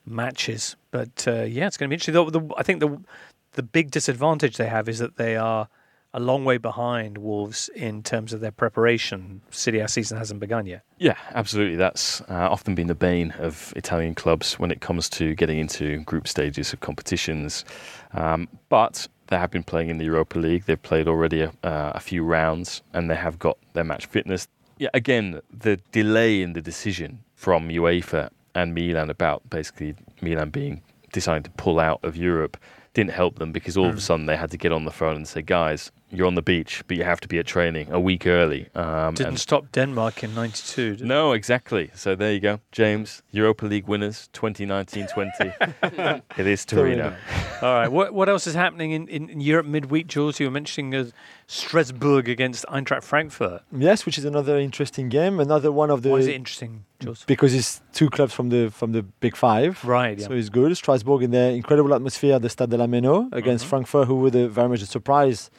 [0.04, 0.76] matches.
[0.90, 2.14] But uh, yeah, it's going to be interesting.
[2.14, 2.98] The, the, I think the
[3.52, 5.68] the big disadvantage they have is that they are
[6.14, 9.42] a long way behind Wolves in terms of their preparation.
[9.50, 10.82] City our season hasn't begun yet.
[10.98, 11.76] Yeah, absolutely.
[11.76, 15.98] That's uh, often been the bane of Italian clubs when it comes to getting into
[16.04, 17.64] group stages of competitions.
[18.12, 20.64] Um, but they have been playing in the Europa League.
[20.64, 24.48] They've played already a, uh, a few rounds and they have got their match fitness.
[24.78, 30.82] Yeah, again, the delay in the decision from UEFA and Milan about basically Milan being
[31.12, 32.56] deciding to pull out of Europe
[32.94, 34.00] didn't help them because all of a Mm.
[34.02, 36.82] sudden they had to get on the phone and say, guys, you're on the beach,
[36.86, 38.68] but you have to be at training a week early.
[38.74, 40.96] Um, Didn't and- stop Denmark in 92.
[40.96, 41.90] Did no, exactly.
[41.94, 42.60] So there you go.
[42.72, 46.22] James, Europa League winners 2019-20.
[46.38, 47.14] it is Torino.
[47.62, 47.88] All right.
[47.88, 50.40] What what else is happening in, in, in Europe midweek, Jules?
[50.40, 51.10] You were mentioning uh,
[51.46, 53.62] Strasbourg against Eintracht Frankfurt.
[53.72, 55.40] Yes, which is another interesting game.
[55.40, 56.10] Another one of the.
[56.10, 57.24] Why is it interesting, Jules?
[57.26, 59.84] Because it's two clubs from the from the Big Five.
[59.84, 60.20] Right.
[60.20, 60.76] So it's good.
[60.76, 63.70] Strasbourg in their incredible atmosphere at the Stade de la Meinau against Mm-hmm.
[63.70, 65.50] Frankfurt, who were the, very much a surprise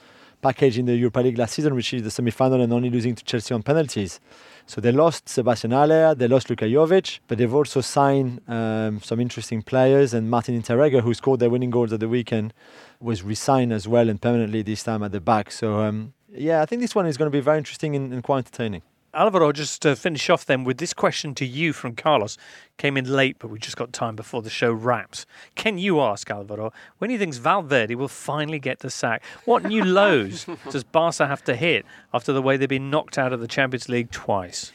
[0.41, 3.23] package in the Europa League last season, which is the semi-final and only losing to
[3.23, 4.19] Chelsea on penalties.
[4.65, 9.19] So they lost Sebastian Haller, they lost Luka Jovic, but they've also signed um, some
[9.19, 10.13] interesting players.
[10.13, 12.53] And Martin Hinteregger, who scored their winning goals at the weekend,
[12.99, 15.51] was re-signed as well and permanently this time at the back.
[15.51, 18.23] So um, yeah, I think this one is going to be very interesting and, and
[18.23, 18.83] quite entertaining.
[19.13, 22.37] Alvaro, just to finish off then with this question to you from Carlos.
[22.77, 25.25] Came in late, but we just got time before the show wraps.
[25.55, 29.23] Can you ask Alvaro when he thinks Valverde will finally get the sack?
[29.45, 33.33] What new lows does Barca have to hit after the way they've been knocked out
[33.33, 34.71] of the Champions League twice?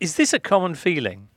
[0.00, 1.28] Is this a common feeling?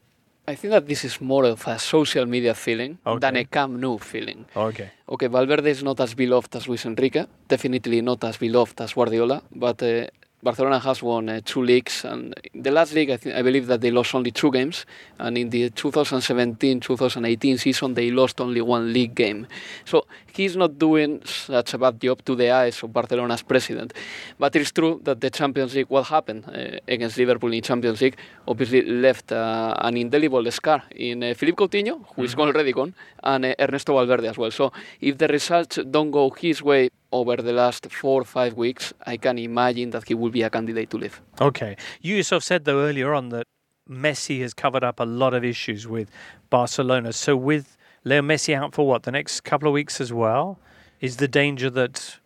[0.48, 4.00] I think that this is more of a social media feeling than a Camp Nou
[4.00, 4.46] feeling.
[4.56, 4.90] Okay.
[5.08, 9.44] Okay, Valverde is not as beloved as Luis Enrique, definitely not as beloved as Guardiola,
[9.52, 10.08] but uh,
[10.42, 13.68] Barcelona has won uh, two leagues, and in the last league, I, think, I believe
[13.68, 14.86] that they lost only two games,
[15.18, 19.48] and in the 2017-2018 season, they lost only one league game.
[19.84, 23.94] So he's not doing such a bad job to the eyes of Barcelona's president.
[24.38, 28.18] But it's true that the Champions League, what happened uh, against Liverpool in Champions League,
[28.48, 33.46] obviously left uh, an indelible scar in uh, Philippe Coutinho, who is already gone, and
[33.46, 34.52] uh, Ernesto Valverde as well.
[34.52, 34.72] So
[35.02, 39.18] if the results don't go his way over the last four or five weeks, I
[39.18, 41.22] can imagine that he will be a candidate to leave.
[41.42, 41.76] Okay.
[42.02, 43.48] You yourself said, though, earlier on that
[43.90, 46.10] Messi has covered up a lot of issues with
[46.50, 47.14] Barcelona.
[47.14, 50.60] So, with Leo Messi out for what, the next couple of weeks as well,
[51.02, 52.18] is the danger that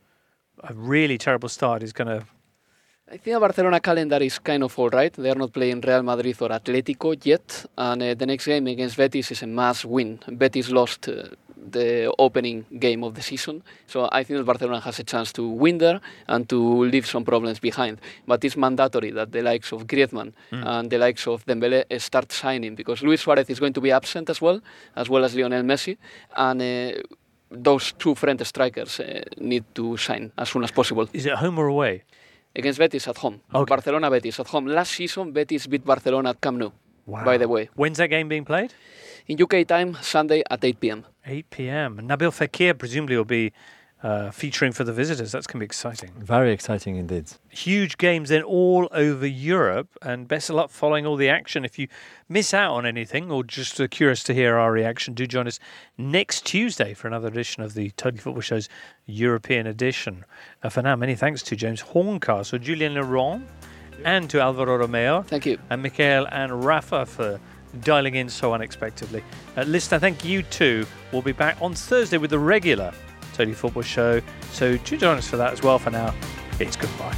[0.64, 2.26] a really terrible start is going to.
[3.12, 5.14] I think Barcelona calendar is kind of all right.
[5.14, 8.98] They are not playing Real Madrid or Atletico yet, and uh, the next game against
[8.98, 10.20] Betis is a must win.
[10.38, 11.26] Betis lost uh,
[11.72, 13.64] the opening game of the season.
[13.88, 17.24] So I think that Barcelona has a chance to win there and to leave some
[17.24, 18.00] problems behind.
[18.28, 20.64] But it's mandatory that the likes of Griezmann Mm.
[20.66, 24.30] and the likes of Dembele start signing because Luis Suarez is going to be absent
[24.30, 24.62] as well,
[24.96, 25.98] as well as Lionel Messi,
[26.36, 26.62] and.
[26.62, 27.02] Uh,
[27.56, 31.08] those two French strikers uh, need to sign as soon as possible.
[31.14, 32.02] Is it home or away?
[32.56, 33.42] Against Betis at home.
[33.52, 34.66] Barcelona Betis at home.
[34.66, 36.72] Last season, Betis beat Barcelona at Camp Nou.
[37.06, 37.24] Wow.
[37.24, 38.74] By the way, When's that game being played?
[39.28, 41.06] In UK time, Sunday at 8 p.m.
[41.26, 41.98] 8 p.m.
[42.04, 43.54] Nabil Fekir presumably will be
[44.04, 45.32] uh, featuring for the visitors.
[45.32, 46.12] That's going to be exciting.
[46.18, 47.32] Very exciting indeed.
[47.50, 51.64] Huge games then all over Europe, and best of luck following all the action.
[51.64, 51.88] If you
[52.28, 55.58] miss out on anything or just uh, curious to hear our reaction, do join us
[55.98, 58.68] next Tuesday for another edition of the Totally Football Show's
[59.06, 60.26] European edition.
[60.62, 63.48] Uh, for now, many thanks to James Horncastle, Julien Laurens,
[64.04, 65.22] and to Alvaro Romeo.
[65.22, 65.58] Thank you.
[65.70, 67.40] And Michael and Rafa for
[67.82, 69.24] dialing in so unexpectedly.
[69.58, 70.86] Uh, listener, thank you too.
[71.12, 72.94] We'll be back on Thursday with the regular
[73.34, 74.22] Totally Football Show.
[74.52, 75.80] So do join us for that as well.
[75.80, 76.14] For now,
[76.60, 77.16] it's goodbye.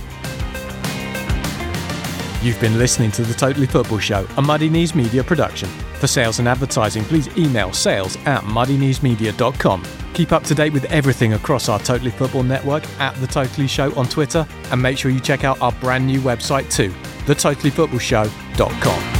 [2.41, 5.67] You've been listening to the Totally Football Show, a Muddy Knees Media production.
[5.95, 9.83] For sales and advertising, please email sales at muddykneesmedia.com.
[10.13, 13.95] Keep up to date with everything across our Totally Football network at The Totally Show
[13.95, 16.89] on Twitter, and make sure you check out our brand new website too,
[17.25, 19.14] thetotallyfootballshow.com.